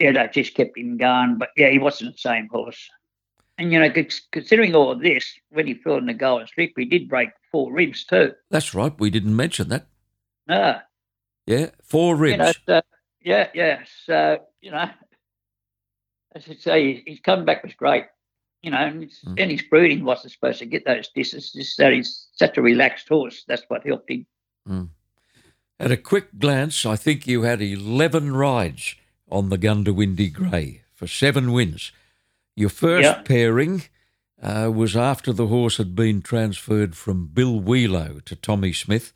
[0.00, 1.38] yeah, that just kept him going.
[1.38, 2.88] But yeah, he wasn't the same horse.
[3.58, 3.90] And, you know,
[4.32, 7.72] considering all of this, when he fell in the golden slip, he did break four
[7.72, 8.32] ribs too.
[8.50, 8.92] That's right.
[8.98, 9.86] We didn't mention that.
[10.46, 10.80] No.
[11.46, 12.32] Yeah, four ribs.
[12.32, 12.82] you know, so,
[13.26, 13.80] yeah, yeah.
[14.06, 14.88] So, you know,
[16.34, 18.04] as I say, his comeback was great.
[18.62, 19.40] You know, and, it's, Mm.
[19.40, 21.74] and his breeding wasn't supposed to get those distances.
[21.78, 23.44] That he's such a relaxed horse.
[23.46, 24.26] That's what helped him.
[24.68, 24.88] Mm.
[25.78, 28.94] At a quick glance, I think you had 11 rides
[29.30, 31.92] on the Goondiwindi Grey for seven wins.
[32.56, 33.22] Your first Yeah.
[33.22, 33.82] pairing
[34.42, 39.12] uh, was after the horse had been transferred from Bill Wehlow to Tommy Smith.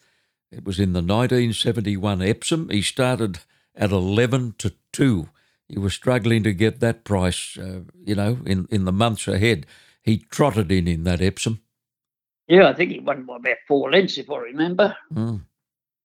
[0.50, 2.68] It was in the 1971 Epsom.
[2.70, 3.40] He started
[3.74, 5.28] at 11 to 2.
[5.68, 9.66] You were struggling to get that price, uh, you know, in, in the months ahead.
[10.02, 11.60] He trotted in in that Epsom.
[12.48, 14.96] Yeah, I think he won by about four lengths, if I remember.
[15.14, 15.42] Mm.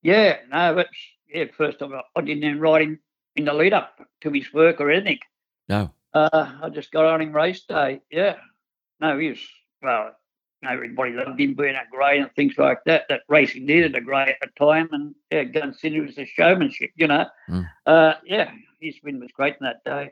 [0.03, 0.88] Yeah, no, but
[1.28, 2.99] yeah, first time I, I didn't even ride him
[3.36, 5.20] in the lead up to his work or anything.
[5.68, 5.91] No.
[6.13, 8.01] Uh, I just got on him race day.
[8.11, 8.36] Yeah.
[8.99, 9.39] No, he was,
[9.82, 10.16] well,
[10.63, 13.03] everybody loved him being a grey and things like that.
[13.09, 14.89] That racing needed a grey at the time.
[14.91, 17.25] And yeah, Gunsynd was a showmanship, you know.
[17.49, 17.69] Mm.
[17.85, 20.11] Uh, yeah, his win was great in that day.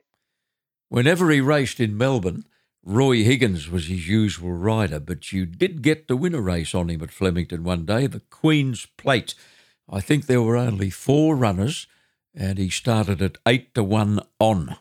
[0.89, 2.45] Whenever he raced in Melbourne,
[2.85, 6.89] Roy Higgins was his usual rider, but you did get to win a race on
[6.89, 9.35] him at Flemington one day, the Queen's Plate.
[9.89, 11.87] I think there were only four runners,
[12.35, 14.75] and he started at eight to one on.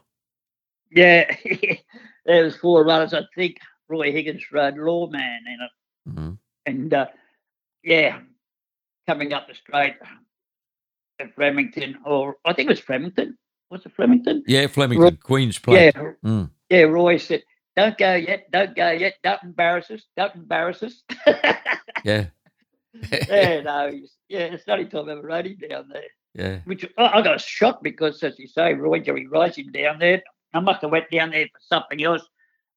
[0.91, 1.33] Yeah,
[2.27, 3.15] there was four runners.
[3.15, 3.59] I think
[3.93, 6.15] Roy Higgins rode Lawman in it.
[6.15, 6.39] Mhm.
[6.67, 7.07] And uh,
[7.85, 8.21] yeah,
[9.07, 9.95] coming up the straight
[11.21, 13.37] at Flemington, or I think it was Flemington.
[13.71, 14.43] Was it Flemington?
[14.47, 15.93] Yeah, Flemington, Queen's Plate.
[15.95, 16.51] Yeah, Mm.
[16.71, 16.83] yeah.
[16.83, 17.43] Roy said,
[17.77, 18.51] "Don't go yet.
[18.51, 19.15] Don't go yet.
[19.23, 20.03] Don't embarrass us.
[20.17, 21.03] Don't embarrass us."
[22.05, 22.27] Yeah.
[23.29, 23.87] yeah, no,
[24.29, 24.41] yeah.
[24.53, 26.03] It's the only time I ever rode him down there.
[26.35, 26.59] Yeah.
[26.65, 30.21] Which I I got shocked because, as you say, Roy Jerry rides him down there.
[30.53, 32.23] I must have went down there for something else,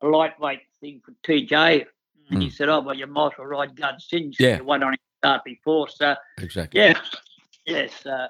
[0.02, 1.86] a lightweight thing for TJ.
[2.30, 4.36] And he said, "Oh well, you might as well ride Gunsynd.
[4.40, 4.58] Yeah.
[4.58, 6.80] You won on his start before, so Exactly.
[6.82, 7.00] yeah,
[7.68, 8.28] yes, uh,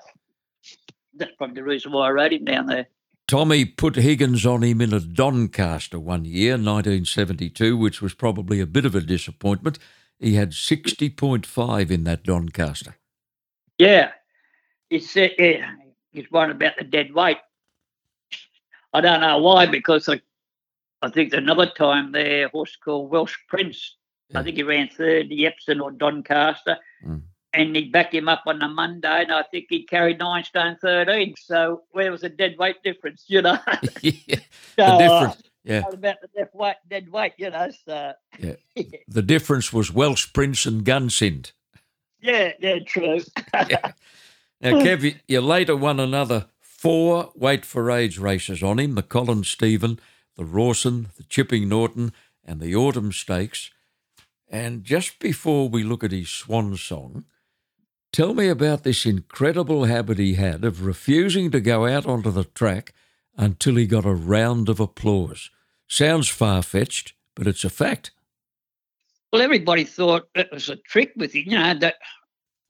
[1.14, 2.88] that's probably the reason why I rode him down there."
[3.28, 8.68] Tommy put Higgins on him in a Doncaster one year, 1972, which was probably a
[8.68, 9.80] bit of a disappointment.
[10.20, 12.96] He had 60.5 in that Doncaster.
[13.78, 14.12] Yeah,
[14.90, 15.72] it's uh, yeah,
[16.12, 17.38] he's one about the dead weight.
[18.94, 20.22] I don't know why because I,
[21.06, 23.96] I think another time there, a horse called Welsh Prince.
[24.30, 24.40] Yeah.
[24.40, 27.22] I think he ran third, the Epsom or Doncaster, Mm.
[27.54, 30.78] and he backed him up on the Monday, and I think he carried nine stone
[30.82, 31.36] thirteen.
[31.38, 33.58] So where was the dead weight difference, you know?
[34.02, 34.40] yeah,
[34.76, 35.44] So, the uh, difference.
[35.64, 37.70] Yeah, what about the dead weight, dead weight, you know?
[37.88, 38.56] So Yeah.
[39.08, 41.52] the difference was Welsh Prince and Gunsynd.
[42.22, 43.22] yeah, yeah, true.
[44.62, 49.04] Now, Kev, you, you later won another four weight for age races on him the
[49.04, 50.00] Colin Stephen,
[50.36, 52.14] the Rawson, the Chipping Norton,
[52.44, 53.72] and the Autumn Stakes.
[54.50, 57.26] And just before we look at his swan song,
[58.12, 62.44] tell me about this incredible habit he had of refusing to go out onto the
[62.44, 62.94] track
[63.36, 65.50] until he got a round of applause.
[65.88, 68.12] Sounds far fetched, but it's a fact.
[69.32, 71.96] Well, everybody thought it was a trick with him, you know, that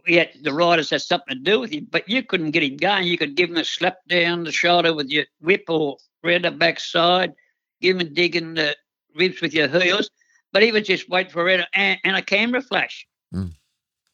[0.07, 2.77] we had the riders had something to do with him, but you couldn't get him
[2.77, 3.05] going.
[3.05, 6.51] You could give him a slap down the shoulder with your whip or round the
[6.51, 7.33] backside,
[7.81, 8.75] give him a dig the
[9.15, 10.09] ribs with your heels,
[10.51, 13.07] but he would just wait for it and, and a camera flash.
[13.33, 13.53] Mm.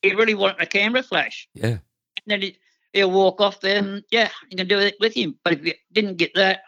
[0.01, 1.47] He really wanted a camera flash.
[1.53, 1.67] Yeah.
[1.67, 2.57] And then he,
[2.93, 5.35] he'll walk off there and, yeah, you can do it with him.
[5.43, 6.61] But if you didn't get that,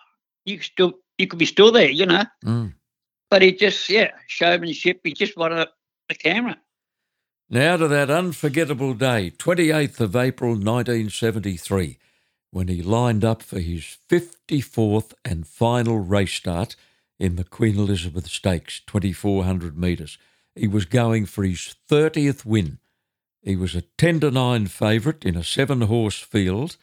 [0.45, 2.23] you could still you could be still there, you know.
[2.43, 2.73] Mm.
[3.29, 5.01] But he just, yeah, showmanship.
[5.03, 5.67] He just wanted a,
[6.09, 6.57] a camera.
[7.49, 11.97] Now to that unforgettable day, 28th of April 1973,
[12.53, 16.75] when he lined up for his 54th and final race start
[17.17, 20.19] in the Queen Elizabeth Stakes, 2400 metres.
[20.55, 22.77] He was going for his 30th win.
[23.41, 26.77] He was a 10 to 9 favourite in a seven horse field.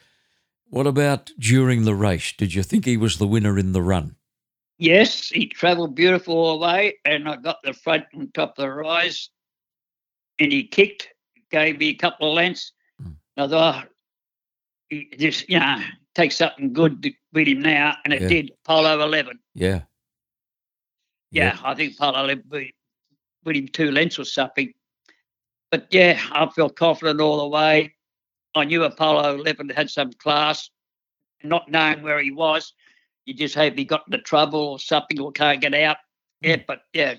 [0.65, 2.33] What about during the race?
[2.33, 4.17] Did you think he was the winner in the run?
[4.77, 8.63] Yes, he travelled beautiful all the way, and I got the front and top of
[8.63, 9.29] the rise,
[10.37, 11.07] and he kicked,
[11.49, 12.73] gave me a couple of lengths.
[13.01, 13.15] Mm.
[13.37, 13.87] I thought,
[15.17, 15.77] just you know,
[16.15, 18.27] take something good to beat him now, and it Yeah.
[18.27, 18.51] did.
[18.63, 19.83] Polo eleven, Yeah.
[21.31, 22.75] yeah, I think Polo eleven beat,
[23.43, 24.73] beat him two lengths or something.
[25.71, 27.95] But yeah, I felt confident all the way.
[28.53, 30.69] I knew Apollo 11 had some class,
[31.43, 32.73] not knowing where he was.
[33.25, 35.97] You just hope he got into trouble or something or can't get out.
[36.43, 36.49] Hmm.
[36.49, 37.15] Yeah, but yeah,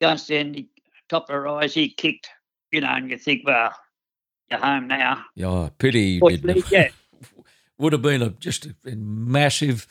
[0.00, 0.68] Gunsynd, he,
[1.08, 2.28] top of the rise, he kicked,
[2.72, 3.72] you know, and you think, well,
[4.50, 5.24] you're home now.
[5.34, 6.20] Yeah, pity
[6.70, 6.88] yeah.
[7.78, 9.86] Would have been a just a massive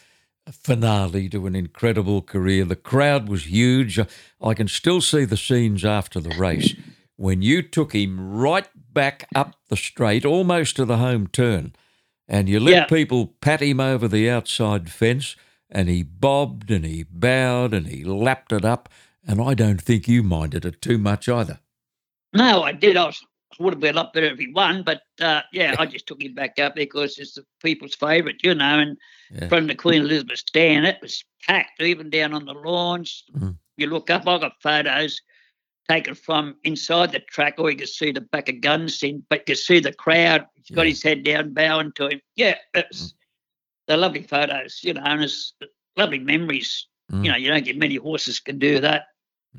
[0.51, 2.65] finale to an incredible career.
[2.65, 3.99] The crowd was huge.
[4.41, 6.75] I can still see the scenes after the race
[7.15, 11.73] when you took him right back up the straight, almost to the home turn,
[12.27, 12.85] and you let Yeah.
[12.85, 15.35] people pat him over the outside fence,
[15.69, 18.89] and he bobbed and he bowed and he lapped it up.
[19.25, 21.59] And I don't think you minded it too much either.
[22.33, 22.95] No, I did.
[22.95, 23.21] I was,
[23.59, 26.33] would have been up there if he won, but uh, yeah, I just took him
[26.33, 28.79] back up because it's the people's favourite, you know.
[28.79, 28.97] And
[29.31, 29.47] Yeah.
[29.49, 33.23] from the Queen Elizabeth stand, it was packed, even down on the lawns.
[33.35, 33.57] Mhm.
[33.77, 35.19] You look up, I got photos
[35.89, 39.45] taken from inside the track, or you could see the back of Gunsynd, but you
[39.55, 40.45] could see the crowd.
[40.55, 40.89] He's got Yeah.
[40.89, 42.21] his head down, bowing to him.
[42.35, 43.13] Yeah, it's
[43.87, 45.53] they're lovely photos, you know, and it's
[45.95, 46.87] lovely memories.
[47.09, 47.23] Mm.
[47.23, 49.05] You know, you don't get many horses can do that.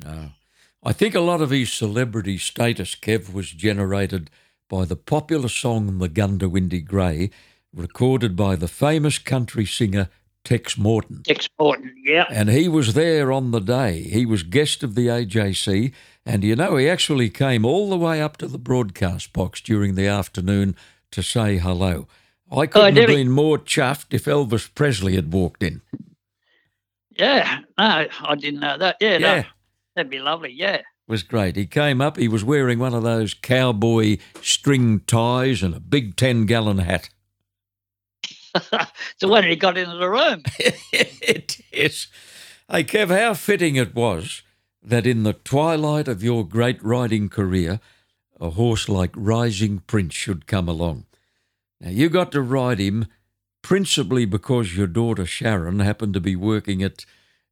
[0.04, 0.30] No.
[0.82, 4.30] I think a lot of his celebrity status, Kev, was generated
[4.68, 7.30] by the popular song The Goondiwindi Grey,
[7.74, 10.08] recorded by the famous country singer
[10.44, 11.22] Tex Morton.
[11.26, 12.26] Exporting, yeah.
[12.30, 14.02] And he was there on the day.
[14.02, 15.92] He was guest of the AJC.
[16.24, 19.94] And you know, he actually came all the way up to the broadcast box during
[19.94, 20.76] the afternoon
[21.10, 22.06] to say hello.
[22.50, 23.16] I oh, couldn't have did he?
[23.16, 25.82] been more chuffed if Elvis Presley had walked in.
[27.10, 28.96] Yeah, no, I didn't know that.
[29.00, 29.44] Yeah, no, Yeah.
[29.98, 30.52] That'd be lovely.
[30.52, 30.82] Yeah.
[31.08, 31.56] was great.
[31.56, 36.16] He came up, he was wearing one of those cowboy string ties and a big
[36.16, 37.10] 10 gallon hat.
[39.18, 40.42] so when he got into the room,
[40.92, 42.06] it is.
[42.70, 44.42] Hey, Kev, how fitting it was
[44.82, 47.80] that in the twilight of your great riding career,
[48.40, 51.06] a horse like Rising Prince should come along.
[51.80, 53.06] Now, you got to ride him
[53.62, 57.04] principally because your daughter Sharon happened to be working at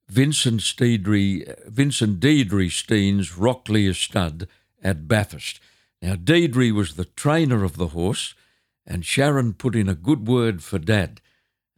[0.08, 4.46] Vincent Deidre, Vincent Deidre Steen's Rockley Stud
[4.82, 5.60] at Bathurst.
[6.00, 8.34] Now, Deidre was the trainer of the horse,
[8.86, 11.20] and Sharon put in a good word for Dad.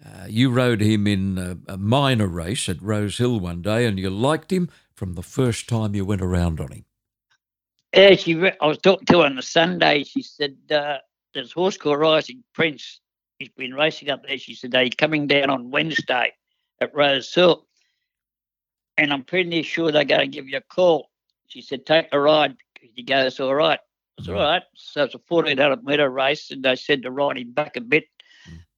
[0.05, 3.99] Uh, you rode him in a, a minor race at Rose Hill one day, and
[3.99, 6.85] you liked him from the first time you went around on him.
[7.95, 8.35] Yeah, she.
[8.35, 10.05] Re- I was talking to her on the Sunday.
[10.05, 10.99] She said uh,
[11.35, 13.01] there's horse called Rising Prince.
[13.39, 14.39] He's been racing up there.
[14.39, 16.33] She said he's coming down on Wednesday
[16.81, 17.66] at Rose Hill,
[18.99, 21.09] and I'm pretty sure they're going to give you a call.
[21.46, 22.57] She said take a ride.
[22.80, 23.80] He goes all right.
[24.18, 24.62] It's all right.
[24.74, 28.05] So it's a 1400 metre race, and they said to ride him back a bit.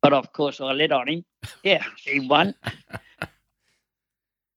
[0.02, 1.24] But of course, I let on him.
[1.64, 2.54] Yeah, he won.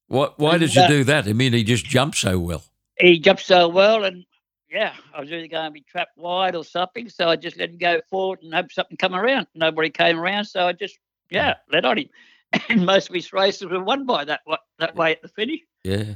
[0.08, 1.28] What, why And, did you uh, do that?
[1.28, 2.64] I mean, he just jumped so well.
[3.00, 4.26] he jumped so well, and
[4.70, 7.10] yeah, I was either going to be trapped wide or something.
[7.10, 9.48] So I just let him go forward and hope something come around.
[9.56, 10.98] Nobody came around, so I just
[11.30, 12.10] yeah let on him.
[12.70, 14.42] And most of his races were won by that
[14.80, 15.60] that way at the finish.
[15.84, 16.16] Yeah.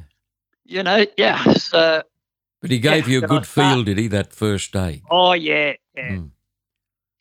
[0.65, 1.41] You know, yeah.
[1.53, 2.03] So
[2.61, 5.01] But he gave Yeah, you a good feel, did he, that first day?
[5.09, 6.09] oh yeah, yeah.
[6.11, 6.31] Mm.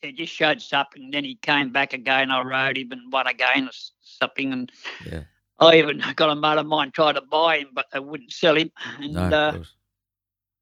[0.03, 2.31] He just showed something, and then he came back again.
[2.31, 3.69] I rode him and won again
[4.01, 4.71] something, and
[5.05, 5.23] Yeah.
[5.59, 8.57] I even got a mate of mine tried to buy him, but they wouldn't sell
[8.57, 8.71] him.
[9.01, 9.63] And No, uh,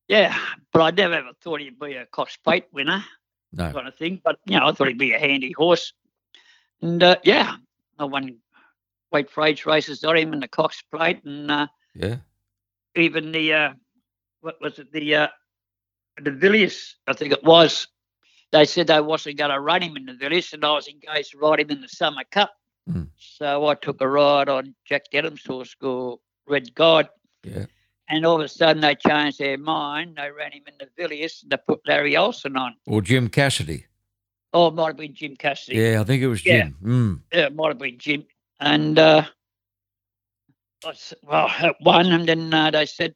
[0.09, 0.39] yeah,
[0.73, 3.05] but I never ever thought he'd be a Cox Plate winner.
[3.53, 3.73] no.
[3.73, 4.21] kind of thing.
[4.25, 5.93] But you know, I thought he'd be a handy horse.
[6.83, 7.57] And uh, yeah,
[7.99, 8.37] I won
[9.15, 12.17] age races on him in the Cox Plate, and uh, Yeah.
[12.97, 13.73] even the uh,
[14.41, 15.29] what was it the uh,
[16.23, 17.89] the Villiers, I think it was.
[18.53, 21.33] They said they wasn't going to run him in the Villiers, and I was engaged
[21.33, 22.53] to ride him in the Summer Cup.
[22.89, 23.09] Mm.
[23.17, 27.09] So I took a ride on Jack Denham's horse called Red God.
[27.43, 27.67] Yeah.
[28.09, 30.17] And all of a sudden they changed their mind.
[30.17, 32.75] They ran him in the Villiers and they put Larry Olsen on.
[32.87, 33.87] Or Jim Cassidy.
[34.53, 35.79] Oh, it might have been Jim Cassidy.
[35.79, 36.65] Yeah, I think it was Yeah.
[36.65, 36.77] Jim.
[36.85, 37.21] Mm.
[37.33, 38.25] Yeah, it might have been Jim.
[38.65, 39.25] And uh,
[41.23, 43.15] well, at one, and then uh, they said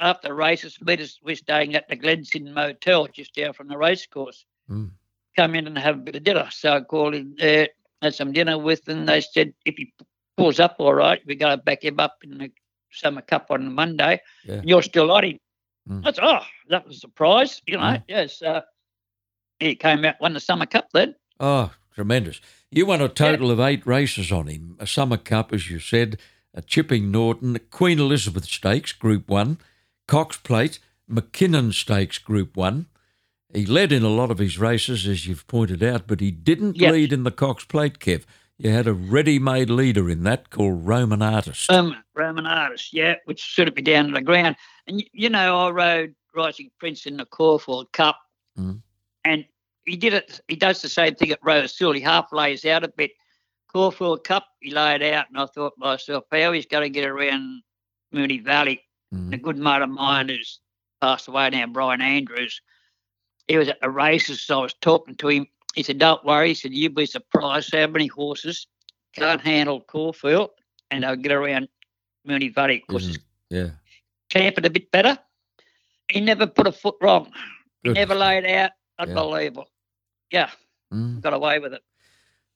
[0.00, 4.44] after the races, we're staying at the Glensin Motel just down from the racecourse.
[4.68, 4.90] Mm.
[5.36, 6.48] Come in and have a bit of dinner.
[6.50, 7.68] So I called in there,
[8.02, 9.92] had some dinner with, and they said if he
[10.36, 12.50] pulls up all right, we're going to back him up in the
[12.90, 14.20] Summer Cup on Monday.
[14.44, 14.60] Yeah.
[14.64, 15.38] You're still on him.
[15.88, 16.02] Mm.
[16.02, 17.84] That's oh, that was a surprise, you know.
[17.84, 18.02] Mm.
[18.08, 18.62] Yes, uh,
[19.60, 21.14] he came out won the Summer Cup then.
[21.38, 21.70] Oh,
[22.04, 22.40] tremendous.
[22.70, 24.74] You won a total of eight races on him.
[24.78, 26.18] A Summer Cup, as you said,
[26.54, 29.58] a Chipping Norton, Queen Elizabeth Stakes, Group 1,
[30.08, 32.86] Cox Plate, Mackinnon Stakes, Group 1.
[33.52, 36.76] He led in a lot of his races, as you've pointed out, but he didn't
[36.78, 36.90] Yes.
[36.92, 38.24] lead in the Cox Plate, Kev.
[38.56, 41.70] You had a ready-made leader in that called Roman Artist.
[41.70, 44.56] Um, Roman artist, yeah, which should have been down to the ground.
[44.86, 48.18] And you know, I rode Rising Prince in the Caulfield Cup,
[48.58, 48.80] Mm.
[49.24, 49.44] and
[49.90, 50.40] he did it.
[50.48, 51.92] He does the same thing at Rose Hill.
[51.92, 53.10] He half lays out a bit.
[53.72, 57.08] Caulfield Cup, he laid out, and I thought to myself, how he's going to get
[57.08, 57.62] around
[58.14, 58.82] Moonee Valley.
[59.14, 59.34] Mm.
[59.34, 60.60] A good mate of mine who's
[61.00, 62.60] passed away now, Brian Andrews.
[63.48, 65.46] He was at the races, so I was talking to him.
[65.74, 68.66] He said, "Don't worry." He said, "You'd be surprised how many horses
[69.14, 70.50] can't handle Caulfield,
[70.90, 71.68] and they'll get around
[72.28, 72.82] Moonee Valley.
[72.82, 73.70] Of course, it's Isn't- Yeah.
[74.28, 75.18] tampered a bit better.
[76.08, 77.32] He never put a foot wrong.
[77.82, 77.94] He Good.
[77.94, 78.70] never laid out.
[78.98, 79.68] Unbelievable.
[80.30, 80.50] Yeah,
[80.92, 81.20] Mm.
[81.20, 81.82] got away with it.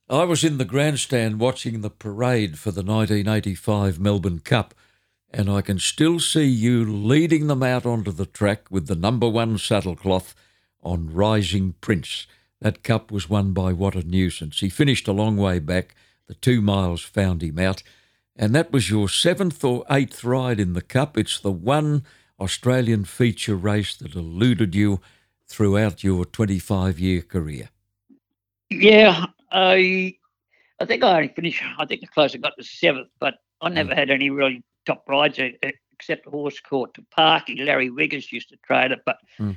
[0.09, 4.75] I was in the grandstand watching the parade for the 1985 Melbourne Cup,
[5.31, 9.29] and I can still see you leading them out onto the track with the number
[9.29, 10.35] one saddlecloth
[10.83, 12.27] on Rising Prince.
[12.61, 14.61] That cup was won by What a Nuisance.
[14.61, 15.95] He finished a long way back.
[16.27, 17.83] The two miles found him out.
[18.37, 21.17] And that was your seventh or eighth ride in the cup.
[21.17, 22.05] It's the one
[22.41, 25.01] Australian feature race that eluded you
[25.49, 27.69] throughout your 25 year career.
[28.71, 30.17] Yeah, I
[30.81, 31.63] I think I only finished.
[31.79, 33.75] I think the close I got to seventh, but I Mm.
[33.75, 37.57] never had any really top rides except horse court to Parky.
[37.63, 39.57] Larry Wiggers used to trade it, but Mm.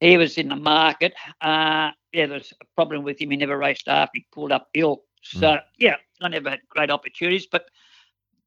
[0.00, 1.12] he was in the market.
[1.40, 3.30] Uh, yeah, there was a problem with him.
[3.30, 4.98] He never raced after he pulled up ill.
[5.34, 5.40] Mm.
[5.40, 7.46] So yeah, I never had great opportunities.
[7.46, 7.68] But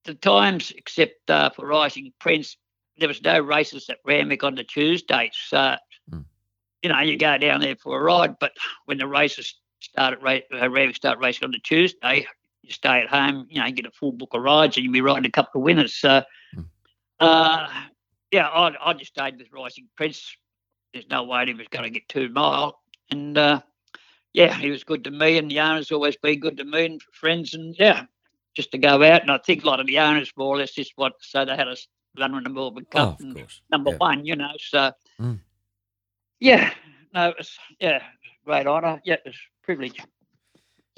[0.05, 2.55] the times, except uh, for Rising Prince,
[2.97, 5.35] there was no races at Randwick on the Tuesdays.
[5.35, 5.77] So Mm.
[6.81, 8.51] You know, you go down there for a ride, but
[8.85, 12.25] when the races start at ra- uh, Randwick start racing on the Tuesday,
[12.63, 13.47] you stay at home.
[13.49, 15.61] You know, you get a full book of rides, and you'll be riding a couple
[15.61, 15.93] of winners.
[15.95, 16.21] So,
[16.55, 16.65] Mm.
[17.19, 17.67] uh,
[18.31, 20.35] yeah, I, I just stayed with Rising Prince.
[20.93, 22.79] There's no way he was going to get two mile,
[23.11, 23.61] and uh,
[24.33, 27.01] yeah, he was good to me, and the owners always been good to me and
[27.13, 28.03] friends, and yeah,
[28.55, 29.21] just to go out.
[29.21, 31.55] And I think a lot of the owners more or less just what so they
[31.55, 31.87] had us
[32.19, 33.21] run in the Melbourne Oh, Cup.
[33.33, 33.61] course.
[33.69, 33.97] number Yeah.
[33.97, 34.51] one, you know.
[34.59, 35.39] So, Mm.
[36.39, 36.71] Yeah,
[37.13, 38.01] no, it was, yeah,
[38.45, 39.01] great honour.
[39.03, 39.99] Yeah, it's privilege.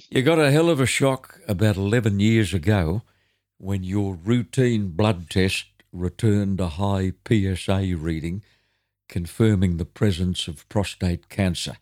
[0.10, 3.04] You got a hell of a shock about 11 years ago
[3.58, 8.44] when your routine blood test returned a high PSA reading
[9.10, 11.78] confirming the presence of prostate cancer.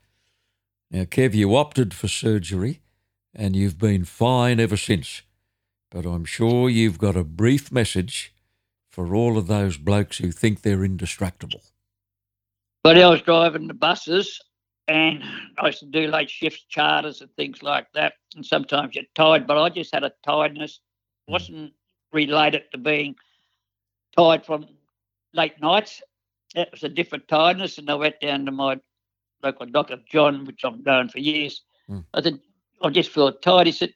[0.90, 2.80] Now, Kev, you opted for surgery
[3.36, 5.22] and you've been fine ever since.
[5.92, 8.34] But I'm sure you've got a brief message
[8.90, 11.62] for all of those blokes who think they're indestructible.
[12.88, 14.40] But I was driving the buses
[14.88, 15.22] and
[15.58, 18.14] I used to do late shifts, charters, and things like that.
[18.34, 20.80] And sometimes you're tired, but I just had a tiredness.
[21.28, 21.74] It wasn't
[22.14, 23.16] related to being
[24.16, 24.68] tired from
[25.34, 26.02] late nights.
[26.56, 27.78] It was a different tiredness.
[27.78, 28.80] And I went down to my
[29.44, 31.66] local doctor, John, which I'm going for years.
[31.90, 32.06] Mm.
[32.14, 32.40] I said,
[32.82, 33.68] I just feel tired.
[33.68, 33.94] He said,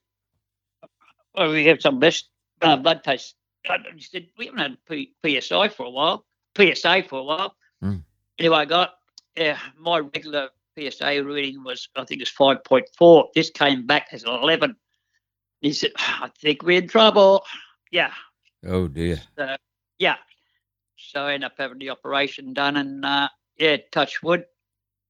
[1.33, 2.27] Well, we have some best
[2.61, 3.35] uh, blood tests.
[3.95, 6.25] He said, We haven't had P- PSI for a while,
[6.57, 7.55] PSA for a while.
[7.81, 8.03] Mm.
[8.41, 8.95] Anyway, I got
[9.35, 13.27] yeah, my regular PSA reading was, I think it's 5.4.
[13.35, 14.75] This came back as 11.
[15.61, 17.45] He said, I think we're in trouble.
[17.91, 18.11] Yeah.
[18.65, 19.21] Oh, dear.
[19.37, 19.55] So,
[19.99, 20.15] yeah.
[20.97, 24.45] So I ended up having the operation done and, uh, yeah, touch wood.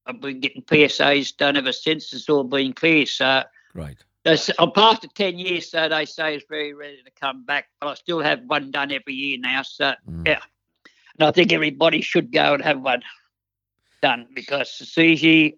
[0.04, 2.12] I've been getting PSAs done ever since.
[2.12, 3.06] It's all been clear.
[3.06, 3.44] So
[4.24, 7.70] that's- I'm past the 10 years, so they say it's very ready to come back.
[7.80, 9.62] But I still have one done every year now.
[9.62, 10.26] So, Mm.
[10.26, 10.42] yeah.
[11.18, 13.02] And I think everybody should go and have one
[14.02, 15.56] done because it's easy.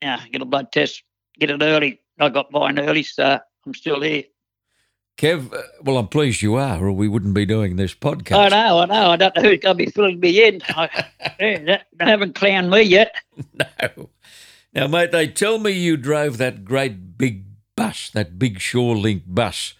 [0.00, 1.02] Yeah, get a blood test,
[1.40, 2.00] get it early.
[2.20, 4.24] I got mine early, so I'm still here.
[5.16, 8.36] Kev, uh, well, I'm pleased you are, or we wouldn't be doing this podcast.
[8.36, 9.10] I know, I know.
[9.10, 10.60] I don't know who's going to be filling me in.
[10.68, 11.04] I,
[11.40, 11.64] they-
[11.98, 13.16] they haven't clowned me yet.
[13.54, 14.10] No.
[14.74, 19.74] Now, mate, they tell me you drove that great big bus, that big Shorelink bus,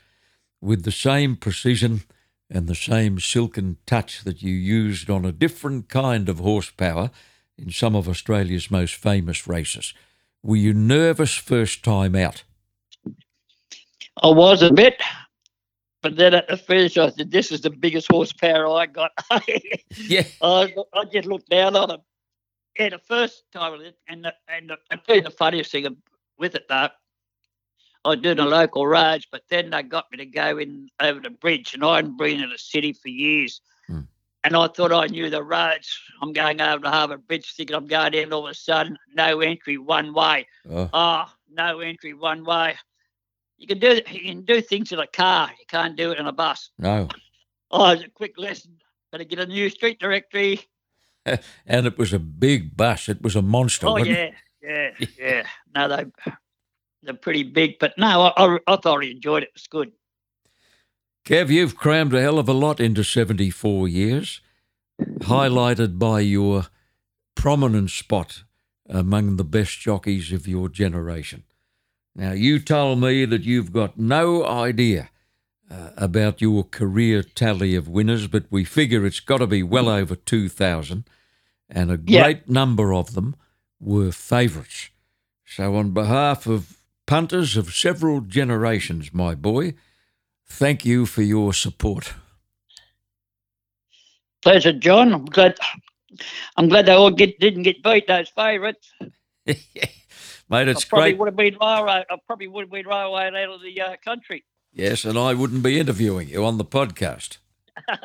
[0.61, 2.03] with the same precision
[2.51, 7.11] and the same silken touch that you used on a different kind of horsepower
[7.59, 9.93] in some of Australia's most famous races.
[10.43, 12.45] Were you nervous first time out?
[14.23, 15.01] I was a bit,
[16.03, 19.13] but then at the finish, I said, "This is the biggest horsepower I got."
[19.97, 20.25] Yeah.
[20.43, 22.01] I, I just looked down on him.
[22.79, 25.97] Yeah, the first time, and the, and the, I tell you the funniest thing
[26.39, 26.89] with it though,
[28.05, 31.21] I was doing a local roads, but then they got me to go in over
[31.21, 33.61] the bridge, and I hadn't been in the city for years.
[34.49, 36.01] And I thought I knew the roads.
[36.23, 38.33] I'm going over the Harbour Bridge, thinking I'm going in.
[38.33, 40.47] All of a sudden, no entry, one way.
[40.71, 42.75] Oh, Oh, no entry, one way.
[43.59, 45.51] You can do you can do things in a car.
[45.51, 46.71] You can't do it in a bus.
[46.79, 47.09] no.
[47.71, 48.79] Oh, it's a quick lesson.
[49.13, 50.63] Better get a new street directory.
[51.67, 53.11] And it was a big bus.
[53.11, 53.87] It was a monster.
[53.87, 54.07] Oh it?
[54.07, 54.31] yeah,
[54.63, 55.47] yeah, yeah.
[55.75, 56.33] No, they
[57.03, 59.51] they're pretty big, but no, I, I, I thoroughly enjoyed it.
[59.51, 59.93] It was good.
[61.29, 64.41] Kev, you've crammed a hell of a lot into 74 years,
[64.99, 66.69] highlighted by your
[67.35, 68.45] prominent spot
[68.89, 71.45] among the best jockeys of your generation.
[72.17, 75.11] Now, you told me that you've got no idea
[75.71, 79.91] uh, about your career tally of winners, but we figure it's got to be well
[79.91, 81.05] over 2,000,
[81.69, 82.23] and a Yeah.
[82.23, 83.37] great number of them
[83.79, 84.89] were favourites.
[85.45, 89.75] So, on behalf of punters of several generations, my boy,
[90.49, 92.15] thank you for your support.
[94.43, 95.13] Pleasure, John.
[95.13, 95.59] I'm glad.
[96.57, 98.07] I'm glad they all get didn't get beat.
[98.07, 98.93] Those favourites.
[99.47, 101.19] Mate, it's I probably great.
[101.19, 102.05] would have been railroad.
[102.11, 104.45] I probably would have been railway out of the uh, country.
[104.73, 107.39] Yes, and I wouldn't be interviewing you on the podcast.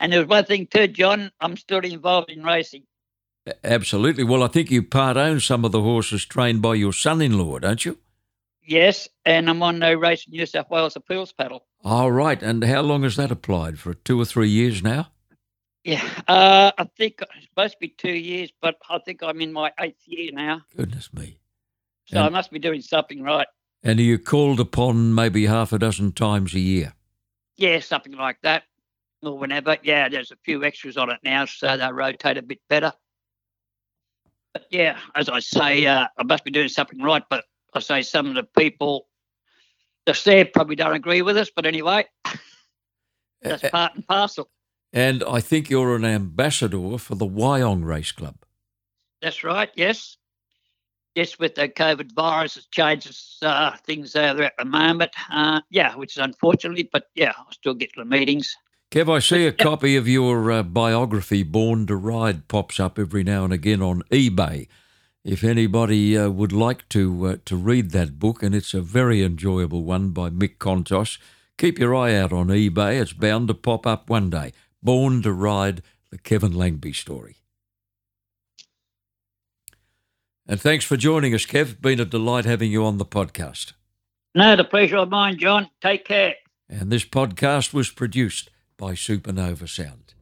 [0.00, 1.30] And there's one thing too, John.
[1.40, 2.84] I'm still involved in racing.
[3.62, 4.24] Absolutely.
[4.24, 7.38] Well, I think you part own some of the horses trained by your son in
[7.38, 7.98] law, don't you?
[8.70, 11.66] Yes, and I'm on the Race New South Wales appeals panel.
[11.82, 12.40] All right.
[12.40, 13.80] And how long has that applied?
[13.80, 15.08] For two or three years now?
[15.82, 19.52] Yeah, uh, I think it's supposed to be two years, but I think I'm in
[19.52, 21.40] my eighth year now, Goodness me.
[22.04, 23.48] so I must be doing something right.
[23.82, 26.92] And are you called upon maybe half a dozen times a year?
[27.56, 28.64] Yeah, something like that,
[29.20, 29.78] or whenever.
[29.82, 32.92] Yeah, there's a few extras on it now, so they rotate a bit better.
[34.52, 37.24] But yeah, as I say, uh, I must be doing something right.
[37.28, 39.06] But I say some of the people
[40.06, 41.50] that's there probably don't agree with us.
[41.54, 42.06] But anyway,
[43.42, 44.48] that's part and parcel.
[44.92, 48.36] And I think you're an ambassador for the Wyong Race Club.
[49.22, 49.70] That's right.
[49.76, 50.16] Yes.
[51.14, 55.10] Yes, with the COVID virus, it changes uh, things over there at the moment.
[55.30, 58.56] Uh, yeah, which is unfortunately, but yeah, I still get to the meetings.
[58.92, 63.24] Kev, I see a copy of your uh, biography, Born to Ride, pops up every
[63.24, 64.68] now and again on eBay.
[65.24, 69.22] If anybody uh, would like to uh, to read that book, and it's a very
[69.22, 71.18] enjoyable one by Mick Contos,
[71.58, 73.00] keep your eye out on eBay.
[73.00, 74.52] It's bound to pop up one day.
[74.82, 77.36] Born to Ride, the Kevin Langby story.
[80.46, 81.80] And thanks for joining us, Kev.
[81.80, 83.74] Been a delight having you on the podcast.
[84.34, 85.68] No, the pleasure of mine, John.
[85.82, 86.34] Take care.
[86.68, 90.14] And this podcast was produced by Supernova Sound.